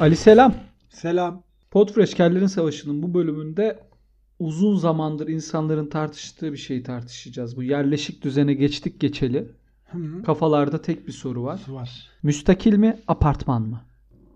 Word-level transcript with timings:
Ali 0.00 0.16
selam. 0.16 0.54
Selam. 0.88 1.42
Podfresh 1.70 2.14
Kellerin 2.14 2.46
Savaşı'nın 2.46 3.02
bu 3.02 3.14
bölümünde 3.14 3.78
uzun 4.38 4.76
zamandır 4.76 5.28
insanların 5.28 5.86
tartıştığı 5.86 6.52
bir 6.52 6.58
şeyi 6.58 6.82
tartışacağız. 6.82 7.56
Bu 7.56 7.62
yerleşik 7.62 8.22
düzene 8.22 8.54
geçtik 8.54 9.00
geçeli. 9.00 9.48
Hı. 9.90 10.22
Kafalarda 10.26 10.82
tek 10.82 11.06
bir 11.06 11.12
soru 11.12 11.42
var. 11.44 11.60
Var. 11.68 12.06
Müstakil 12.22 12.76
mi, 12.76 12.98
apartman 13.08 13.62
mı? 13.62 13.80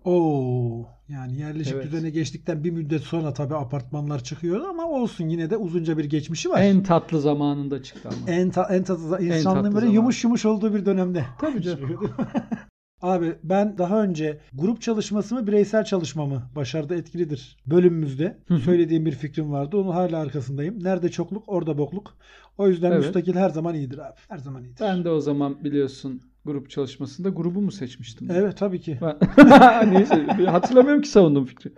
Oo. 0.05 0.85
Yani 1.09 1.39
yerleşik 1.39 1.73
Evet. 1.73 1.85
düzene 1.85 2.09
geçtikten 2.09 2.63
bir 2.63 2.71
müddet 2.71 3.01
sonra 3.01 3.33
tabii 3.33 3.55
apartmanlar 3.55 4.23
çıkıyor 4.23 4.69
ama 4.69 4.85
olsun 4.85 5.29
yine 5.29 5.49
de 5.49 5.57
uzunca 5.57 5.97
bir 5.97 6.05
geçmişi 6.05 6.49
var. 6.49 6.61
En 6.61 6.83
tatlı 6.83 7.21
zamanında 7.21 7.83
çıktı 7.83 8.09
ama. 8.09 8.31
en, 8.31 8.49
ta, 8.49 8.67
en 8.71 8.83
tatlı 8.83 9.09
tatlı 9.09 9.25
insanlığın 9.25 9.63
böyle 9.63 9.85
zaman. 9.85 9.93
yumuş 9.93 10.23
yumuş 10.23 10.45
olduğu 10.45 10.73
bir 10.73 10.85
dönemde. 10.85 11.25
Tabii 11.39 11.61
canım. 11.61 11.99
Abi 13.03 13.35
ben 13.43 13.77
daha 13.77 14.03
önce 14.03 14.39
grup 14.53 14.81
çalışması 14.81 15.35
mı 15.35 15.47
bireysel 15.47 15.83
çalışma 15.83 16.25
mı 16.25 16.43
başarıda 16.55 16.95
etkilidir 16.95 17.57
bölümümüzde 17.67 18.37
söylediğim 18.65 19.05
bir 19.05 19.11
fikrim 19.11 19.51
vardı. 19.51 19.77
Onun 19.77 19.91
hala 19.91 20.19
arkasındayım. 20.19 20.83
Nerede 20.83 21.09
çokluk 21.09 21.43
orada 21.47 21.77
bokluk. 21.77 22.13
O 22.57 22.67
yüzden 22.67 22.91
Evet. 22.91 22.99
müstakil 22.99 23.35
her 23.35 23.49
zaman 23.49 23.75
iyidir 23.75 23.97
abi. 23.97 24.15
Her 24.29 24.37
zaman 24.37 24.63
iyidir. 24.63 24.79
Ben 24.81 25.03
de 25.03 25.09
o 25.09 25.19
zaman 25.19 25.63
biliyorsun 25.63 26.21
grup 26.45 26.69
çalışmasında 26.69 27.29
grubu 27.29 27.61
mu 27.61 27.71
seçmiştim? 27.71 28.27
Evet 28.31 28.57
tabii 28.57 28.81
ki. 28.81 28.99
Ben... 29.01 29.93
Neyse 29.93 30.25
hatırlamıyorum 30.45 31.01
ki 31.01 31.09
savunduğum 31.09 31.45
fikri. 31.45 31.73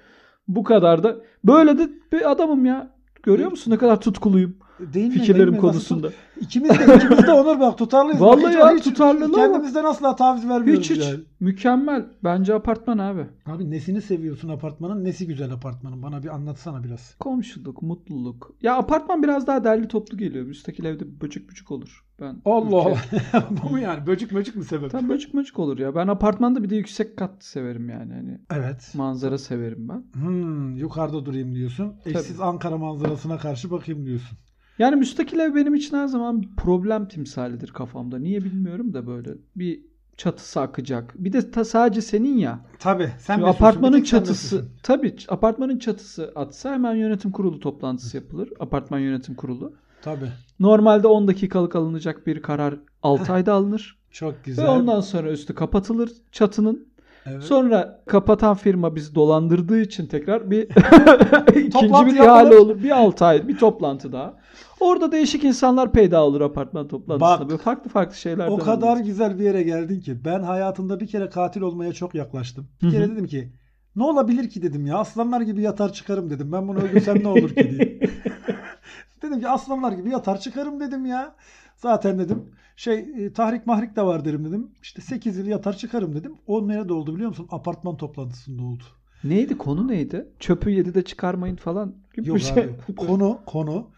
Bu 0.48 0.64
kadar 0.64 1.04
da 1.04 1.18
böyle 1.44 1.78
de 1.78 1.90
bir 2.12 2.32
adamım 2.32 2.66
ya. 2.66 2.96
Görüyor 3.24 3.52
musun 3.52 3.72
ne 3.72 3.78
kadar 3.78 4.02
tutkuluyum 4.02 4.58
Değil 4.80 5.08
mi? 5.08 5.14
fikirlerim 5.14 5.54
mi? 5.54 5.58
Konusunda. 5.60 6.10
İkimiz 6.42 6.70
de, 6.70 6.96
ikimiz 6.96 7.28
de 7.28 7.32
Onur 7.32 7.60
bak 7.60 7.78
tutarlıyız. 7.78 8.22
Vallahi 8.22 8.48
hiç- 8.50 8.56
ya, 8.56 8.72
hiç. 8.76 8.98
Kendimizden 9.36 9.84
asla 9.84 10.16
taviz 10.16 10.50
vermiyoruz 10.50 10.84
Hiç 10.84 10.92
hiç. 10.92 11.06
yani. 11.06 11.20
Mükemmel. 11.40 12.06
Bence 12.24 12.54
apartman 12.54 12.98
abi. 12.98 13.26
Abi 13.46 13.72
nesini 13.72 14.02
seviyorsun 14.02 14.50
apartmanın? 14.50 15.04
Nesi 15.04 15.28
güzel 15.28 15.52
apartmanın? 15.54 16.04
Bana 16.04 16.24
bir 16.24 16.28
anlatsana 16.28 16.84
biraz. 16.84 17.16
Komşuluk, 17.20 17.82
mutluluk. 17.82 18.52
Ya 18.62 18.76
apartman 18.76 19.24
biraz 19.24 19.48
daha 19.48 19.64
derli 19.64 19.88
toplu 19.88 20.18
geliyor. 20.18 20.46
Müstakil 20.46 20.86
evde 20.86 21.22
böcek 21.22 21.50
böcek 21.52 21.72
olur. 21.72 22.06
Ben 22.22 22.42
Allah 22.46 22.76
Allah. 22.82 22.98
Bu 23.64 23.70
mu 23.70 23.80
yani? 23.80 24.08
Böcük 24.08 24.32
möcük 24.32 24.56
mü 24.56 24.64
sebep? 24.64 24.92
Tam 24.92 25.10
böcek 25.10 25.34
böcek 25.34 25.60
olur 25.60 25.80
ya. 25.80 25.96
Ben 25.96 26.08
apartmanda 26.08 26.64
bir 26.64 26.70
de 26.70 26.76
yüksek 26.76 27.18
kat 27.18 27.44
severim 27.44 27.90
yani. 27.90 28.14
Hani 28.14 28.40
Evet. 28.54 28.92
manzara 28.96 29.38
severim 29.38 29.90
ben. 29.90 30.04
Hmm, 30.22 30.76
yukarıda 30.78 31.26
durayım 31.26 31.56
diyorsun. 31.56 31.94
Eşsiz 32.06 32.42
Ankara 32.42 32.78
manzarasına 32.78 33.38
karşı 33.38 33.72
bakayım 33.72 34.06
diyorsun. 34.06 34.38
Yani 34.80 34.96
müstakil 34.96 35.40
ev 35.40 35.56
benim 35.56 35.76
için 35.76 35.98
her 35.98 36.08
zaman 36.08 36.42
bir 36.42 36.50
problem 36.58 37.08
timsalidir 37.08 37.68
kafamda. 37.70 38.20
Niye 38.20 38.44
bilmiyorum 38.44 38.94
da 38.94 39.08
böyle 39.08 39.30
bir 39.56 39.82
çatısı 40.18 40.62
akacak. 40.62 41.14
Bir 41.18 41.34
de 41.34 41.52
ta 41.52 41.66
sadece 41.66 42.02
senin 42.02 42.38
ya. 42.38 42.60
Tabii. 42.80 43.10
Sen 43.20 43.42
apartmanın 43.50 44.04
çatısı 44.04 44.66
ç- 45.08 45.34
apartmanın 45.34 45.80
çatısı 45.80 46.32
atsa 46.36 46.74
hemen 46.74 46.96
yönetim 46.96 47.32
kurulu 47.32 47.60
toplantısı 47.60 48.18
yapılır. 48.18 48.50
Apartman 48.60 49.00
yönetim 49.00 49.36
kurulu. 49.36 49.74
Tabii. 50.02 50.30
Normalde 50.60 51.08
10 51.08 51.28
dakikalık 51.28 51.76
alınacak 51.76 52.28
bir 52.28 52.42
karar 52.42 52.80
6 53.04 53.34
ayda 53.34 53.54
alınır. 53.54 53.98
Çok 54.12 54.46
güzel. 54.46 54.66
Ve 54.66 54.70
ondan 54.70 55.02
sonra 55.02 55.32
üstü 55.32 55.56
kapatılır 55.56 56.12
çatının. 56.32 56.88
Evet. 57.26 57.44
Sonra 57.44 58.02
kapatan 58.06 58.56
firma 58.56 58.96
bizi 58.96 59.16
dolandırdığı 59.16 59.80
için 59.80 60.08
tekrar 60.08 60.52
bir 60.52 60.62
ikinci 61.56 62.06
bir 62.06 62.14
ihale 62.14 62.58
olur. 62.58 62.84
Bir 62.84 62.92
6 62.92 63.26
ay 63.26 63.48
bir 63.48 63.58
toplantı 63.58 64.12
daha. 64.12 64.38
Orada 64.80 65.12
değişik 65.12 65.44
insanlar 65.44 65.92
peyda 65.92 66.24
olur 66.24 66.42
apartman 66.42 66.88
toplantısında. 66.88 67.40
Bak, 67.40 67.50
Böyle 67.50 67.62
farklı 67.62 67.90
farklı 67.90 68.16
şeyler 68.16 68.48
O 68.48 68.58
kadar 68.58 68.98
güzel 68.98 69.40
bir 69.40 69.44
yere 69.44 69.64
geldin 69.64 70.00
ki 70.00 70.26
ben 70.26 70.44
hayatımda 70.44 71.00
bir 71.00 71.08
kere 71.08 71.30
katil 71.30 71.62
olmaya 71.62 71.94
çok 71.94 72.16
yaklaştım. 72.16 72.68
Bir 72.82 72.92
kere 72.92 73.10
dedim 73.12 73.28
ki 73.28 73.54
ne 73.96 74.04
olabilir 74.04 74.50
ki 74.50 74.62
dedim 74.62 74.86
ya 74.86 74.98
aslanlar 74.98 75.42
gibi 75.42 75.62
yatar 75.62 75.94
çıkarım 75.94 76.30
dedim. 76.30 76.52
Ben 76.52 76.68
bunu 76.68 76.80
öldürsem 76.80 77.24
ne 77.24 77.28
olur 77.28 77.50
ki 77.50 77.72
diye. 77.72 78.00
dedim 79.22 79.40
ki 79.40 79.50
aslanlar 79.50 79.92
gibi 79.92 80.10
yatar 80.10 80.40
çıkarım 80.40 80.80
dedim 80.80 81.06
ya. 81.06 81.36
Zaten 81.76 82.20
dedim 82.20 82.52
şey 82.76 83.00
e, 83.00 83.34
tahrik 83.34 83.68
mahrik 83.68 83.96
de 83.96 84.02
var 84.02 84.26
derim 84.26 84.46
dedim. 84.46 84.72
İşte 84.82 85.02
8 85.02 85.38
yıl 85.38 85.46
yatar 85.46 85.78
çıkarım 85.78 86.16
dedim. 86.16 86.36
O 86.48 86.68
nerede 86.68 86.94
oldu 86.94 87.14
biliyor 87.16 87.30
musun? 87.30 87.48
Apartman 87.52 87.98
toplantısında 87.98 88.64
oldu. 88.64 88.84
Neydi 89.24 89.58
konu 89.58 89.88
neydi? 89.88 90.30
Çöpü 90.40 90.70
yedi 90.70 90.94
de 90.94 91.02
çıkarmayın 91.04 91.56
falan 91.56 91.96
gibi 92.16 92.28
Yok 92.28 92.38
bir 92.38 92.42
şey. 92.42 92.64
abi 92.64 92.96
konu 92.98 93.40
konu 93.46 93.90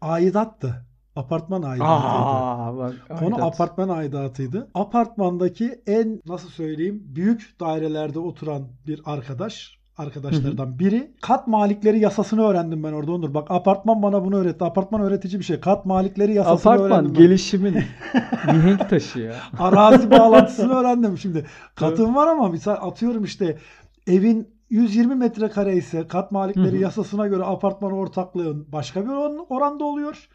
aidattı. 0.00 0.86
Apartman 1.16 1.62
aidatıydı. 1.62 1.92
Aa 1.92 2.76
bak. 2.76 2.94
Konu 3.18 3.34
aidat. 3.34 3.54
apartman 3.54 3.88
aidatıydı. 3.88 4.70
Apartmandaki 4.74 5.82
en 5.86 6.22
nasıl 6.26 6.48
söyleyeyim 6.48 7.02
büyük 7.06 7.56
dairelerde 7.60 8.18
oturan 8.18 8.68
bir 8.86 9.00
arkadaş 9.04 9.79
arkadaşlardan 10.00 10.78
biri 10.78 11.10
kat 11.20 11.46
malikleri 11.46 11.98
yasasını 12.00 12.42
öğrendim 12.46 12.84
ben 12.84 12.92
orada 12.92 13.12
Onur. 13.12 13.34
Bak 13.34 13.50
apartman 13.50 14.02
bana 14.02 14.24
bunu 14.24 14.36
öğretti. 14.36 14.64
Apartman 14.64 15.00
öğretici 15.00 15.38
bir 15.38 15.44
şey. 15.44 15.60
Kat 15.60 15.86
malikleri 15.86 16.34
yasasını 16.34 16.72
Apartman 16.72 16.90
öğrendim. 16.90 17.14
ben. 17.14 17.22
gelişimin 17.22 17.74
mihenk 18.46 18.90
taşı 18.90 19.18
ya. 19.20 19.34
Arazi 19.58 20.10
bağlantısını 20.10 20.74
öğrendim 20.74 21.18
şimdi. 21.18 21.46
Katım 21.74 22.14
var 22.14 22.26
ama 22.26 22.48
misal 22.48 22.76
atıyorum 22.80 23.24
işte 23.24 23.58
evin 24.06 24.48
120 24.70 25.14
metrekare 25.14 25.76
ise 25.76 26.06
kat 26.08 26.32
malikleri 26.32 26.72
Hı 26.72 26.76
hı. 26.76 26.82
yasasına 26.82 27.26
göre 27.26 27.44
apartman 27.44 27.92
ortaklığın 27.92 28.66
başka 28.72 29.04
bir 29.04 29.08
oran- 29.10 29.46
oranda 29.48 29.84
oluyor. 29.84 30.28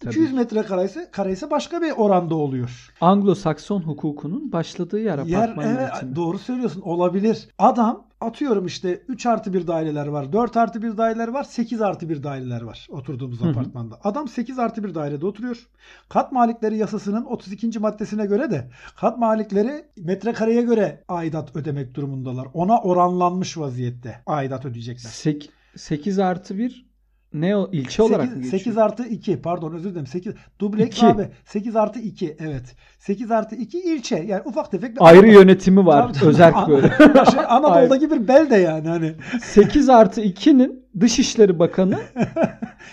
Tabii 0.00 0.10
200 0.12 0.30
ki. 0.30 0.36
metrekare 0.36 0.84
ise 0.84 1.08
kare 1.12 1.32
ise 1.32 1.50
başka 1.50 1.82
bir 1.82 1.90
oranda 1.90 2.34
oluyor. 2.34 2.92
Anglo-Sakson 3.00 3.82
hukukunun 3.82 4.52
başladığı 4.52 4.98
yer 5.00 5.18
Yer 5.18 5.42
apartman 5.42 5.66
evet 5.66 5.78
yönetimi. 5.92 6.16
doğru 6.16 6.38
söylüyorsun 6.38 6.80
olabilir. 6.80 7.48
Adam 7.58 8.06
atıyorum 8.20 8.66
işte 8.66 9.02
3 9.08 9.26
artı 9.26 9.52
1 9.52 9.66
daireler 9.66 10.06
var. 10.06 10.32
4 10.32 10.56
artı 10.56 10.82
1 10.82 10.96
daireler 10.96 11.28
var. 11.28 11.44
8 11.44 11.80
artı 11.82 12.08
1 12.08 12.22
daireler 12.22 12.62
var 12.62 12.86
oturduğumuz 12.90 13.40
Hı 13.40 13.44
hı. 13.44 13.50
apartmanda. 13.50 13.98
Adam 14.04 14.28
8 14.28 14.58
artı 14.58 14.84
1 14.84 14.94
dairede 14.94 15.26
oturuyor. 15.26 15.66
Kat 16.08 16.32
malikleri 16.32 16.76
yasasının 16.78 17.24
32. 17.24 17.78
maddesine 17.78 18.26
göre 18.26 18.50
de 18.50 18.70
kat 18.96 19.18
malikleri 19.18 19.84
metrekareye 19.98 20.62
göre 20.62 21.04
aidat 21.08 21.56
ödemek 21.56 21.94
durumundalar. 21.94 22.46
Ona 22.54 22.80
oranlanmış 22.80 23.58
vaziyette 23.58 24.22
aidat 24.26 24.64
ödeyecekler. 24.64 25.10
Sek- 25.10 25.50
8 25.76 26.18
artı 26.18 26.58
1 26.58 26.89
ne 27.34 27.56
o 27.56 27.68
ilçe 27.72 28.02
olarak 28.02 28.24
mı 28.24 28.26
8, 28.26 28.42
geçiyor? 28.42 28.60
8 28.60 28.78
artı 28.78 29.04
2 29.06 29.42
pardon 29.42 29.72
özür 29.72 29.90
dilerim 29.90 30.06
8 30.06 30.32
dubleks 30.60 30.96
İki. 30.96 31.06
abi 31.06 31.28
8 31.44 31.76
artı 31.76 31.98
2 32.00 32.36
evet 32.40 32.76
8 32.98 33.30
artı 33.30 33.54
2 33.56 33.78
ilçe 33.78 34.16
yani 34.16 34.42
ufak 34.44 34.70
tefek 34.70 34.96
bir 34.96 35.06
Ayrı 35.06 35.26
Anadolu- 35.26 35.32
yönetimi 35.32 35.86
var. 35.86 36.12
Tabii. 36.12 36.28
Özerk 36.28 36.68
böyle. 36.68 36.88
şey, 37.30 37.40
Anadolu'daki 37.48 38.10
bir 38.10 38.28
belde 38.28 38.56
yani 38.56 38.88
hani 38.88 39.12
8 39.42 39.88
artı 39.88 40.20
2'nin 40.20 40.80
Dışişleri 41.00 41.58
Bakanı 41.58 41.98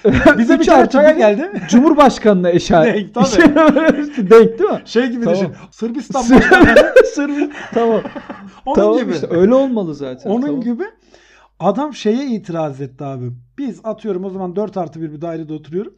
bize 0.38 0.60
bir 0.60 0.66
kere 0.66 0.90
çaya 0.90 1.12
geldi. 1.12 1.52
Cumhurbaşkanına 1.70 2.50
eşare. 2.50 2.94
Denk, 2.94 3.14
tabii. 3.14 3.56
Denk 4.30 4.60
değil 4.60 4.70
mi? 4.70 4.82
Şey 4.86 5.08
gibi 5.08 5.24
Tamam. 5.24 5.40
düşün. 5.40 5.52
Sırbistan 5.72 6.24
başkanı 6.30 6.94
Sırf 7.16 7.52
tamam. 7.74 8.02
onun 8.66 8.76
tamam 8.76 8.98
gibi. 8.98 9.12
işte 9.12 9.28
öyle 9.30 9.54
olmalı 9.54 9.96
zaten. 9.96 10.30
onun 10.30 10.42
tamam. 10.46 10.62
gibi 10.62 10.84
adam 11.60 11.94
şeye 11.94 12.26
itiraz 12.26 12.82
etti 12.82 13.04
abi. 13.04 13.32
Biz 13.58 13.80
atıyorum 13.84 14.26
o 14.26 14.30
zaman 14.30 14.56
4 14.56 14.78
artı 14.78 15.02
1 15.02 15.12
bir 15.12 15.22
dairede 15.22 15.54
oturuyorum. 15.54 15.94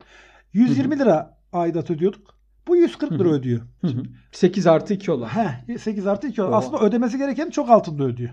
120 0.53 0.99
lira 0.99 1.37
aidat 1.53 1.91
ödüyorduk. 1.91 2.35
Bu 2.67 2.75
140 2.75 3.11
lira 3.11 3.29
ödüyor. 3.29 3.61
Hı. 3.81 3.87
8 4.31 4.67
artı 4.67 4.93
2 4.93 5.11
olan. 5.11 5.27
Heh, 5.27 5.77
8 5.77 6.07
artı 6.07 6.27
2 6.27 6.43
Oha. 6.43 6.57
Aslında 6.57 6.79
ödemesi 6.79 7.17
gereken 7.17 7.49
çok 7.49 7.69
altında 7.69 8.03
ödüyor. 8.03 8.31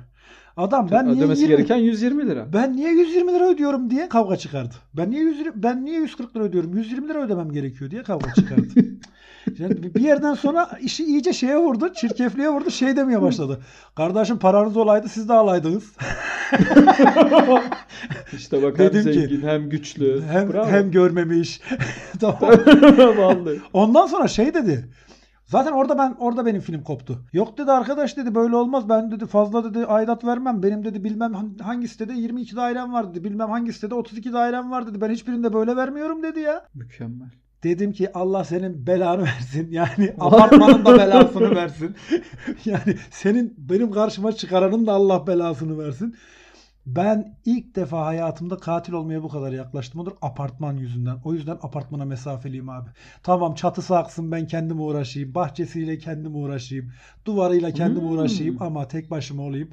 Adam 0.57 0.89
ben 0.91 1.07
niye 1.07 1.17
Ödemesi 1.17 1.43
20 1.43 1.57
gereken 1.57 1.77
120 1.77 2.27
lira. 2.27 2.53
ben 2.53 2.77
niye 2.77 2.91
120 2.91 3.33
lira 3.33 3.49
ödüyorum 3.49 3.91
diye 3.91 4.09
kavga 4.09 4.37
çıkardı. 4.37 4.75
Ben 4.95 5.11
niye 5.11 5.23
120, 5.23 5.63
ben 5.63 5.85
niye 5.85 6.01
140 6.01 6.37
lira 6.37 6.45
ödüyorum? 6.45 6.77
120 6.77 7.09
lira 7.09 7.23
ödemem 7.23 7.53
gerekiyor 7.53 7.91
diye 7.91 8.03
kavga 8.03 8.35
çıkardı. 8.35 8.69
yani 9.59 9.95
bir 9.95 10.01
yerden 10.01 10.35
sonra 10.35 10.71
işi 10.81 11.05
iyice 11.05 11.33
şeye 11.33 11.59
vurdu, 11.59 11.93
çirkefliğe 11.93 12.49
vurdu. 12.49 12.71
Şey 12.71 12.97
demeye 12.97 13.23
başladı. 13.23 13.61
Kardeşim 13.97 14.39
paranız 14.39 14.77
olaydı 14.77 15.09
siz 15.09 15.29
de 15.29 15.33
alaydınız. 15.33 15.93
İşte 18.33 18.63
bak 18.63 18.79
hem 18.79 18.87
Dedim 18.87 19.05
ki, 19.05 19.13
zengin 19.13 19.43
hem 19.43 19.69
güçlü. 19.69 20.23
Hem 20.23 20.53
Bravo. 20.53 20.67
hem 20.67 20.91
görmemiş. 20.91 21.61
tamam. 22.21 22.41
Vallahi. 23.19 23.61
Ondan 23.73 24.07
sonra 24.07 24.29
şey 24.29 24.55
dedi. 24.55 24.89
Zaten 25.47 25.73
orada 25.73 25.99
ben 25.99 26.17
orada 26.19 26.47
benim 26.47 26.61
film 26.61 26.83
koptu. 26.83 27.19
Yok 27.33 27.59
dedi 27.59 27.73
arkadaş 27.73 28.17
dedi 28.17 28.35
böyle 28.35 28.57
olmaz. 28.57 28.89
Ben 28.89 29.11
dedi 29.11 29.27
fazla 29.27 29.65
dedi 29.65 29.87
aidat 29.87 30.25
vermem. 30.25 30.63
Benim 30.63 30.85
dedi 30.85 31.05
bilmem 31.05 31.35
han- 31.35 31.57
hangi 31.63 31.89
sitede 31.89 32.13
22 32.13 32.57
dairem 32.57 32.93
var 32.93 33.11
dedi. 33.11 33.25
Bilmem 33.25 33.51
hangi 33.51 33.73
sitede 33.73 33.95
32 33.95 34.33
dairem 34.33 34.71
var 34.71 34.87
dedi. 34.87 35.01
Ben 35.01 35.11
hiçbirinde 35.11 35.53
böyle 35.53 35.77
vermiyorum 35.77 36.23
dedi 36.23 36.41
ya. 36.41 36.65
Mükemmel. 36.75 37.31
Dedim 37.67 37.93
ki 37.93 38.13
Allah 38.13 38.45
senin 38.45 38.87
belanı 38.87 39.23
versin. 39.25 39.71
Yani 39.71 40.15
apartmanın 40.21 40.85
da 40.85 40.99
belasını 40.99 41.55
versin. 41.57 41.97
yani 42.65 42.97
senin 43.11 43.55
benim 43.59 43.91
karşıma 43.91 44.33
çıkaranın 44.33 44.87
da 44.87 44.93
Allah 44.93 45.27
belasını 45.27 45.79
versin. 45.79 46.17
Ben 46.87 47.39
ilk 47.45 47.77
defa 47.77 48.05
hayatımda 48.07 48.57
katil 48.57 48.93
olmaya 48.93 49.23
bu 49.23 49.29
kadar 49.29 49.53
yaklaştım. 49.53 50.01
Odur 50.01 50.13
apartman 50.23 50.73
yüzünden. 50.77 51.17
O 51.25 51.35
yüzden 51.35 51.59
apartmana 51.63 52.05
mesafeliyim 52.05 52.69
abi. 52.69 52.91
Tamam 53.23 53.55
çatısı 53.55 53.97
aksın 53.99 54.33
ben 54.33 54.47
kendim 54.47 54.81
uğraşayım. 54.81 55.35
Bahçesiyle 55.35 55.99
kendim 55.99 56.37
uğraşayım. 56.37 56.93
Duvarıyla 57.25 57.71
kendim 57.71 58.03
Hmm. 58.03 58.11
uğraşayım 58.13 58.57
ama 58.63 58.89
tek 58.89 59.11
başıma 59.11 59.43
olayım. 59.43 59.71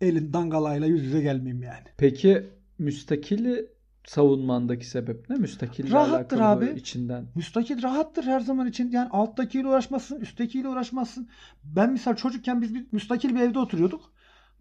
elin 0.00 0.32
dangalayla 0.32 0.86
yüz 0.86 1.04
yüze 1.04 1.20
gelmeyeyim 1.22 1.62
yani. 1.62 1.84
Peki 1.98 2.46
müstakili 2.78 3.66
savunmandaki 4.04 4.86
sebep 4.86 5.30
ne? 5.30 5.36
Müstakille 5.36 5.90
Rahattır 5.90 6.40
alakalı 6.40 6.44
abi. 6.68 6.78
içinden. 6.78 7.26
Müstakil 7.34 7.82
rahattır 7.82 8.24
her 8.24 8.40
zaman 8.40 8.66
için. 8.66 8.90
Yani 8.90 9.08
alttakiyle 9.08 9.68
uğraşmazsın, 9.68 10.20
üsttekiyle 10.20 10.68
uğraşmazsın. 10.68 11.28
Ben 11.64 11.92
misal 11.92 12.16
çocukken 12.16 12.62
biz 12.62 12.74
bir 12.74 12.86
müstakil 12.92 13.34
bir 13.34 13.40
evde 13.40 13.58
oturuyorduk. 13.58 14.12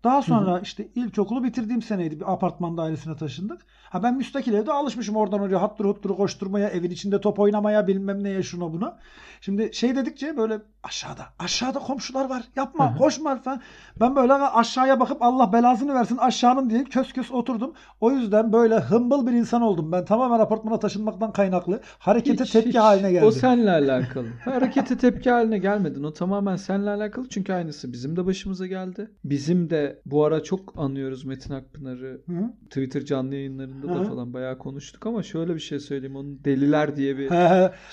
Daha 0.04 0.22
sonra 0.22 0.60
işte 0.60 0.88
ilkokulu 0.96 1.44
bitirdiğim 1.44 1.82
seneydi. 1.82 2.20
Bir 2.20 2.34
apartman 2.34 2.78
dairesine 2.78 3.16
taşındık. 3.16 3.62
Ha 3.90 4.04
ben 4.04 4.18
müstakil 4.18 4.54
evde 4.54 4.72
alışmışım 4.74 5.16
oradan 5.16 5.40
oraya 5.40 5.62
hattır 5.62 5.86
huttur 5.86 6.16
koşturmaya, 6.16 6.70
evin 6.70 6.92
içinde 6.92 7.22
top 7.22 7.40
oynamaya, 7.40 7.88
bilmem 7.88 8.24
neye 8.24 8.44
şuna 8.44 8.74
buna. 8.74 8.98
Şimdi 9.42 9.70
şey 9.74 9.96
dedikçe 9.96 10.38
böyle 10.38 10.60
aşağıda, 10.84 11.24
aşağıda 11.40 11.80
komşular 11.80 12.30
var. 12.30 12.44
Yapma, 12.56 12.92
Hı 12.92 12.94
hı. 12.96 12.98
koşma 12.98 13.36
falan. 13.42 13.62
Ben 14.00 14.16
böyle 14.16 14.34
aşağıya 14.34 15.00
bakıp 15.00 15.22
Allah 15.22 15.54
belasını 15.54 15.94
versin 15.94 16.18
aşağının 16.18 16.70
diye 16.70 16.84
kös 16.84 17.14
kös 17.14 17.32
oturdum. 17.32 17.74
O 18.02 18.12
yüzden 18.12 18.54
böyle 18.54 18.76
hımbıl 18.80 19.28
bir 19.28 19.32
insan 19.32 19.62
oldum. 19.62 19.92
Ben 19.92 20.06
tamamen 20.06 20.40
apartmana 20.40 20.80
taşınmaktan 20.80 21.32
kaynaklı. 21.34 21.82
Harekete 22.00 22.44
Hiç- 22.44 22.52
tepki 22.52 22.70
hiç. 22.70 22.76
haline 22.76 23.12
geldim. 23.12 23.28
O 23.28 23.32
seninle 23.32 23.72
alakalı. 23.72 24.28
Harekete 24.46 24.98
tepki 24.98 25.32
haline 25.32 25.58
gelmedin. 25.58 26.04
O 26.04 26.14
tamamen 26.14 26.56
seninle 26.56 26.90
alakalı. 26.90 27.30
Çünkü 27.30 27.54
aynısı 27.54 27.94
bizim 27.94 28.16
de 28.16 28.26
başımıza 28.26 28.68
geldi. 28.68 29.12
Bizim 29.24 29.70
de 29.70 29.89
bu 30.06 30.26
ara 30.26 30.44
çok 30.44 30.74
anıyoruz 30.78 31.26
Metin 31.26 31.54
Akpınar'ı. 31.54 32.22
Hı? 32.26 32.54
Twitter 32.66 33.06
canlı 33.06 33.36
yayınlarında 33.36 33.88
da 33.90 34.00
Hı. 34.00 34.04
falan 34.04 34.34
bayağı 34.34 34.58
konuştuk 34.58 35.06
ama 35.06 35.24
şöyle 35.24 35.56
bir 35.56 35.60
şey 35.60 35.80
söyleyeyim. 35.80 36.16
Onun 36.16 36.44
Deliler 36.46 36.96
diye 36.96 37.18
bir 37.18 37.30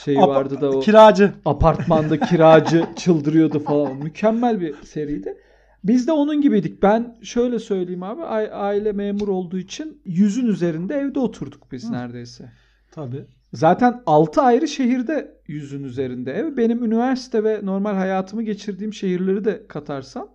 şey 0.05 0.17
vardı 0.17 0.61
da 0.61 0.71
o 0.71 0.81
Kiracı. 0.81 1.33
apartmanda 1.45 2.21
kiracı 2.21 2.85
çıldırıyordu 2.97 3.59
falan. 3.59 3.97
Mükemmel 3.97 4.61
bir 4.61 4.75
seriydi. 4.83 5.37
Biz 5.85 6.07
de 6.07 6.13
onun 6.13 6.41
gibiydik. 6.41 6.83
Ben 6.83 7.17
şöyle 7.23 7.59
söyleyeyim 7.59 8.03
abi. 8.03 8.23
Aile 8.53 8.93
memur 8.93 9.29
olduğu 9.29 9.59
için 9.59 10.03
yüzün 10.05 10.47
üzerinde 10.47 10.95
evde 10.95 11.19
oturduk 11.19 11.73
biz 11.73 11.89
Hı. 11.89 11.93
neredeyse. 11.93 12.51
Tabii. 12.91 13.25
Zaten 13.53 14.03
6 14.07 14.43
ayrı 14.43 14.69
şehirde 14.69 15.37
yüzün 15.47 15.85
üzerinde 15.85 16.33
ev. 16.33 16.57
Benim 16.57 16.85
üniversite 16.85 17.45
ve 17.45 17.61
normal 17.63 17.95
hayatımı 17.95 18.43
geçirdiğim 18.43 18.93
şehirleri 18.95 19.45
de 19.45 19.67
katarsan 19.69 20.29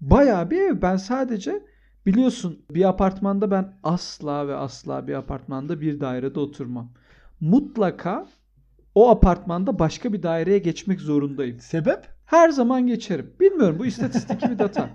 bayağı 0.00 0.50
bir 0.50 0.60
ev. 0.60 0.82
Ben 0.82 0.96
sadece 0.96 1.62
biliyorsun 2.06 2.62
bir 2.70 2.88
apartmanda 2.88 3.50
ben 3.50 3.78
asla 3.82 4.48
ve 4.48 4.54
asla 4.54 5.06
bir 5.06 5.14
apartmanda 5.14 5.80
bir 5.80 6.00
dairede 6.00 6.40
oturmam. 6.40 6.92
Mutlaka 7.40 8.26
o 8.94 9.10
apartmanda 9.10 9.78
başka 9.78 10.12
bir 10.12 10.22
daireye 10.22 10.58
geçmek 10.58 11.00
zorundayım. 11.00 11.60
Sebep? 11.60 12.08
Her 12.24 12.48
zaman 12.48 12.86
geçerim. 12.86 13.32
Bilmiyorum 13.40 13.76
bu 13.78 13.86
istatistik 13.86 14.42
bir 14.50 14.58
data. 14.58 14.90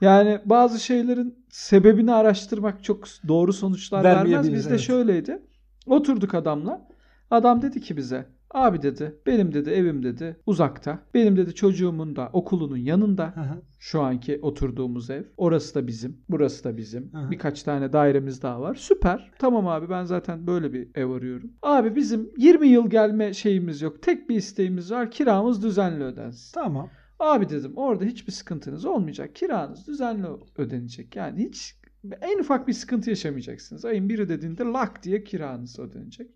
Yani 0.00 0.40
bazı 0.44 0.80
şeylerin 0.80 1.46
sebebini 1.50 2.12
araştırmak 2.12 2.84
çok 2.84 3.04
doğru 3.28 3.52
sonuçlar 3.52 4.04
vermez. 4.04 4.52
Bizde 4.52 4.70
evet. 4.70 4.80
şöyleydi. 4.80 5.42
Oturduk 5.86 6.34
adamla. 6.34 6.88
Adam 7.30 7.62
dedi 7.62 7.80
ki 7.80 7.96
bize 7.96 8.26
abi 8.50 8.82
dedi 8.82 9.16
benim 9.26 9.54
dedi 9.54 9.70
evim 9.70 10.02
dedi 10.02 10.36
uzakta. 10.46 10.98
Benim 11.14 11.36
dedi 11.36 11.54
çocuğumun 11.54 12.16
da 12.16 12.30
okulunun 12.32 12.76
yanında. 12.76 13.26
Hı. 13.26 13.62
Şu 13.78 14.02
anki 14.02 14.38
oturduğumuz 14.42 15.10
ev. 15.10 15.22
Orası 15.36 15.74
da 15.74 15.86
bizim. 15.86 16.20
Burası 16.28 16.64
da 16.64 16.76
bizim. 16.76 17.02
Hı. 17.12 17.30
Birkaç 17.30 17.62
tane 17.62 17.92
dairemiz 17.92 18.42
daha 18.42 18.60
var. 18.60 18.74
Süper. 18.74 19.32
Tamam 19.38 19.66
abi 19.66 19.90
ben 19.90 20.04
zaten 20.04 20.46
böyle 20.46 20.72
bir 20.72 20.88
ev 20.94 21.10
arıyorum. 21.10 21.52
Abi 21.62 21.96
bizim 21.96 22.30
20 22.36 22.68
yıl 22.68 22.90
gelme 22.90 23.34
şeyimiz 23.34 23.82
yok. 23.82 24.02
Tek 24.02 24.28
bir 24.28 24.36
isteğimiz 24.36 24.92
var. 24.92 25.10
Kiramız 25.10 25.62
düzenli 25.62 26.04
ödensin. 26.04 26.54
Tamam. 26.54 26.90
Abi 27.18 27.48
dedim 27.48 27.72
orada 27.76 28.04
hiçbir 28.04 28.32
sıkıntınız 28.32 28.84
olmayacak. 28.84 29.34
Kiranız 29.34 29.86
düzenli 29.86 30.26
ödenecek. 30.56 31.16
Yani 31.16 31.48
hiç 31.48 31.76
en 32.20 32.38
ufak 32.38 32.68
bir 32.68 32.72
sıkıntı 32.72 33.10
yaşamayacaksınız. 33.10 33.84
Ayın 33.84 34.08
biri 34.08 34.28
dediğinde 34.28 34.62
lak 34.62 35.02
diye 35.02 35.24
kiranız 35.24 35.78
ödenecek. 35.78 36.30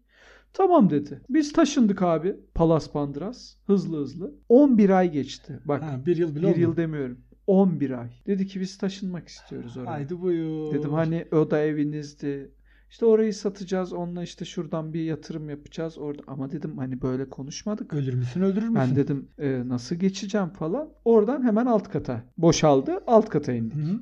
Tamam 0.52 0.90
dedi. 0.90 1.20
Biz 1.30 1.52
taşındık 1.52 2.02
abi. 2.02 2.36
Palas 2.54 2.90
Pandras. 2.92 3.54
Hızlı 3.66 3.96
hızlı. 4.00 4.34
11 4.48 4.90
ay 4.90 5.12
geçti. 5.12 5.60
Bak 5.64 5.82
Ha, 5.82 6.00
bir 6.06 6.16
yıl 6.16 6.30
bile 6.30 6.40
bir 6.40 6.46
olmadı. 6.46 6.60
yıl 6.60 6.76
demiyorum. 6.76 7.18
11 7.46 7.90
ay. 7.90 8.10
Dedi 8.26 8.46
ki 8.46 8.60
biz 8.60 8.78
taşınmak 8.78 9.28
istiyoruz 9.28 9.76
oraya. 9.76 9.90
Haydi 9.90 10.20
buyur. 10.20 10.74
Dedim 10.74 10.92
hani 10.92 11.26
o 11.32 11.50
da 11.50 11.58
evinizdi. 11.60 12.50
İşte 12.90 13.06
orayı 13.06 13.34
satacağız. 13.34 13.92
Onunla 13.92 14.22
işte 14.22 14.44
şuradan 14.44 14.92
bir 14.94 15.02
yatırım 15.04 15.50
yapacağız 15.50 15.98
orada. 15.98 16.22
Ama 16.26 16.50
dedim 16.50 16.78
hani 16.78 17.02
böyle 17.02 17.28
konuşmadık. 17.28 17.94
Ölür 17.94 18.14
müsün 18.14 18.40
öldürür 18.40 18.68
müsün? 18.68 18.74
Ben 18.74 18.96
dedim 18.96 19.28
"E, 19.38 19.68
nasıl 19.68 19.96
geçeceğim 19.96 20.48
falan. 20.48 20.88
Oradan 21.04 21.42
hemen 21.42 21.66
alt 21.66 21.88
kata 21.88 22.22
boşaldı. 22.38 22.98
Alt 23.06 23.28
kata 23.28 23.52
indik. 23.52 23.76
Hı 23.76 23.82
hı. 23.82 24.00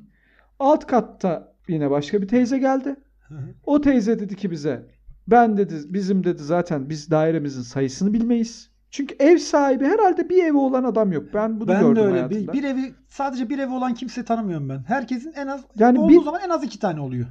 Alt 0.59 0.87
katta 0.87 1.53
yine 1.67 1.89
başka 1.91 2.21
bir 2.21 2.27
teyze 2.27 2.57
geldi. 2.57 2.95
Hı 3.27 3.35
hı. 3.35 3.53
O 3.65 3.81
teyze 3.81 4.19
dedi 4.19 4.35
ki 4.35 4.51
bize 4.51 4.85
ben 5.31 5.57
dedi 5.57 5.75
bizim 5.87 6.23
dedi 6.23 6.43
zaten 6.43 6.89
biz 6.89 7.11
dairemizin 7.11 7.61
sayısını 7.61 8.13
bilmeyiz. 8.13 8.69
Çünkü 8.91 9.15
ev 9.19 9.37
sahibi 9.37 9.85
herhalde 9.85 10.29
bir 10.29 10.43
evi 10.43 10.57
olan 10.57 10.83
adam 10.83 11.11
yok. 11.11 11.23
Ben 11.33 11.59
bunu 11.59 11.67
Ben 11.67 11.81
gördüm 11.81 11.95
de 11.95 12.01
öyle. 12.01 12.11
hayatımda. 12.11 12.53
Bir, 12.53 12.57
bir 12.59 12.63
evi 12.67 12.93
sadece 13.09 13.49
bir 13.49 13.59
evi 13.59 13.73
olan 13.73 13.93
kimse 13.93 14.25
tanımıyorum 14.25 14.69
ben. 14.69 14.83
Herkesin 14.87 15.31
en 15.35 15.47
az 15.47 15.61
Yani 15.75 15.99
olduğu 15.99 16.09
bir- 16.19 16.23
zaman 16.23 16.41
en 16.45 16.49
az 16.49 16.63
iki 16.63 16.79
tane 16.79 16.99
oluyor. 17.01 17.25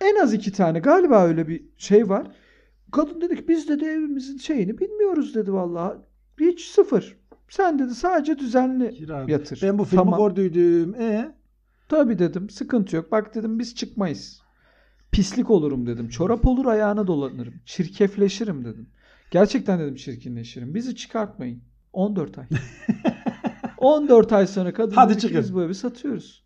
En 0.00 0.16
az 0.22 0.32
iki 0.34 0.52
tane 0.52 0.78
galiba 0.78 1.24
öyle 1.26 1.48
bir 1.48 1.64
şey 1.76 2.08
var. 2.08 2.26
Kadın 2.92 3.20
dedi 3.20 3.36
ki 3.36 3.48
biz 3.48 3.68
dedi 3.68 3.84
evimizin 3.84 4.36
şeyini 4.38 4.78
bilmiyoruz 4.78 5.34
dedi 5.34 5.52
vallahi. 5.52 5.98
Hiç 6.40 6.64
sıfır. 6.64 7.16
Sen 7.48 7.78
dedi 7.78 7.94
sadece 7.94 8.38
düzenli 8.38 8.94
Kira. 8.94 9.24
yatır. 9.28 9.60
Ben 9.62 9.78
bu 9.78 9.84
filmi 9.84 10.04
Tamam. 10.04 10.20
gördüydüm. 10.28 10.94
E 10.94 11.34
Tabii 11.88 12.18
dedim 12.18 12.50
sıkıntı 12.50 12.96
yok. 12.96 13.12
Bak 13.12 13.34
dedim 13.34 13.58
biz 13.58 13.74
çıkmayız. 13.74 14.42
Pislik 15.12 15.50
olurum 15.50 15.86
dedim. 15.86 16.08
Çorap 16.08 16.46
olur 16.46 16.66
ayağına 16.66 17.06
dolanırım. 17.06 17.54
Çirkefleşirim 17.66 18.64
dedim. 18.64 18.86
Gerçekten 19.30 19.80
dedim 19.80 19.94
çirkinleşirim. 19.94 20.74
Bizi 20.74 20.96
çıkartmayın. 20.96 21.62
14 21.92 22.38
ay. 22.38 22.44
14 23.78 24.32
ay 24.32 24.46
sonra 24.46 24.72
kadın 24.72 24.94
Hadi 24.94 25.18
çıkın. 25.18 25.38
biz 25.40 25.54
bu 25.54 25.62
evi 25.62 25.74
satıyoruz. 25.74 26.42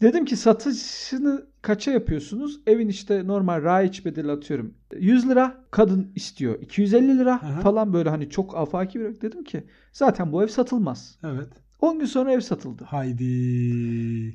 Dedim 0.00 0.24
ki 0.24 0.36
satışını 0.36 1.46
kaça 1.62 1.90
yapıyorsunuz? 1.90 2.60
Evin 2.66 2.88
işte 2.88 3.26
normal 3.26 3.62
raiç 3.62 4.04
bedeli 4.04 4.32
atıyorum. 4.32 4.74
100 4.98 5.28
lira 5.28 5.64
kadın 5.70 6.12
istiyor. 6.14 6.62
250 6.62 7.18
lira 7.18 7.42
hı. 7.42 7.60
falan 7.60 7.92
böyle 7.92 8.10
hani 8.10 8.30
çok 8.30 8.56
afaki 8.56 9.00
bir 9.00 9.20
dedim 9.20 9.44
ki 9.44 9.64
zaten 9.92 10.32
bu 10.32 10.42
ev 10.42 10.48
satılmaz. 10.48 11.18
evet. 11.24 11.48
10 11.80 11.98
gün 11.98 12.06
sonra 12.06 12.32
ev 12.32 12.40
satıldı. 12.40 12.84
Haydi. 12.84 13.22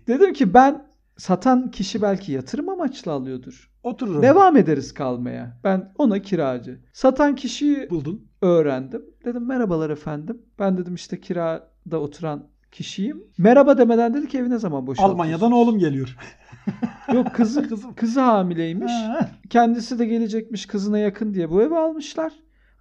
Dedim 0.08 0.34
ki 0.34 0.54
ben 0.54 0.86
satan 1.22 1.72
kişi 1.72 2.02
belki 2.02 2.32
yatırım 2.32 2.70
amaçlı 2.70 3.12
alıyordur. 3.12 3.72
Otururum. 3.84 4.22
Devam 4.22 4.58
ederiz 4.58 4.94
kalmaya. 4.94 5.58
Ben 5.64 5.94
ona 5.98 6.20
kiracı. 6.20 6.82
Satan 6.94 7.36
kişiyi 7.36 7.90
Buldun. 7.90 8.28
öğrendim. 8.42 9.06
Dedim 9.26 9.48
merhabalar 9.48 9.90
efendim. 9.90 10.42
Ben 10.60 10.78
dedim 10.78 10.96
işte 10.96 11.22
kirada 11.22 12.00
oturan 12.00 12.48
kişiyim. 12.72 13.24
Merhaba 13.38 13.78
demeden 13.78 14.14
dedi 14.14 14.28
ki 14.28 14.38
evi 14.38 14.50
ne 14.50 14.58
zaman 14.60 14.88
boşaltıyorsunuz? 14.88 15.14
Almanya'dan 15.22 15.52
oğlum 15.52 15.80
geliyor. 15.80 16.18
Yok 17.14 17.34
kızı, 17.36 17.62
Kızım. 17.70 17.94
kızı 17.96 18.20
hamileymiş. 18.20 18.92
Ha. 18.92 19.30
Kendisi 19.50 20.00
de 20.00 20.06
gelecekmiş 20.06 20.66
kızına 20.66 20.98
yakın 21.00 21.34
diye 21.34 21.50
bu 21.50 21.62
evi 21.62 21.76
almışlar. 21.78 22.34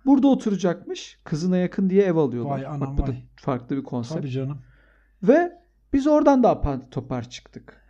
Burada 0.06 0.28
oturacakmış. 0.28 1.18
Kızına 1.24 1.56
yakın 1.56 1.90
diye 1.90 2.02
ev 2.02 2.16
alıyorlar. 2.16 2.50
Vay 2.50 2.66
anam 2.66 2.80
Bak 2.80 2.98
bu 2.98 3.02
da 3.02 3.06
vay. 3.12 3.22
farklı 3.36 3.76
bir 3.76 3.84
konsept. 3.84 4.20
Tabii 4.20 4.30
canım. 4.30 4.58
Ve 5.22 5.52
biz 5.92 6.06
oradan 6.06 6.42
da 6.42 6.50
apar 6.50 6.90
topar 6.90 7.30
çıktık. 7.30 7.80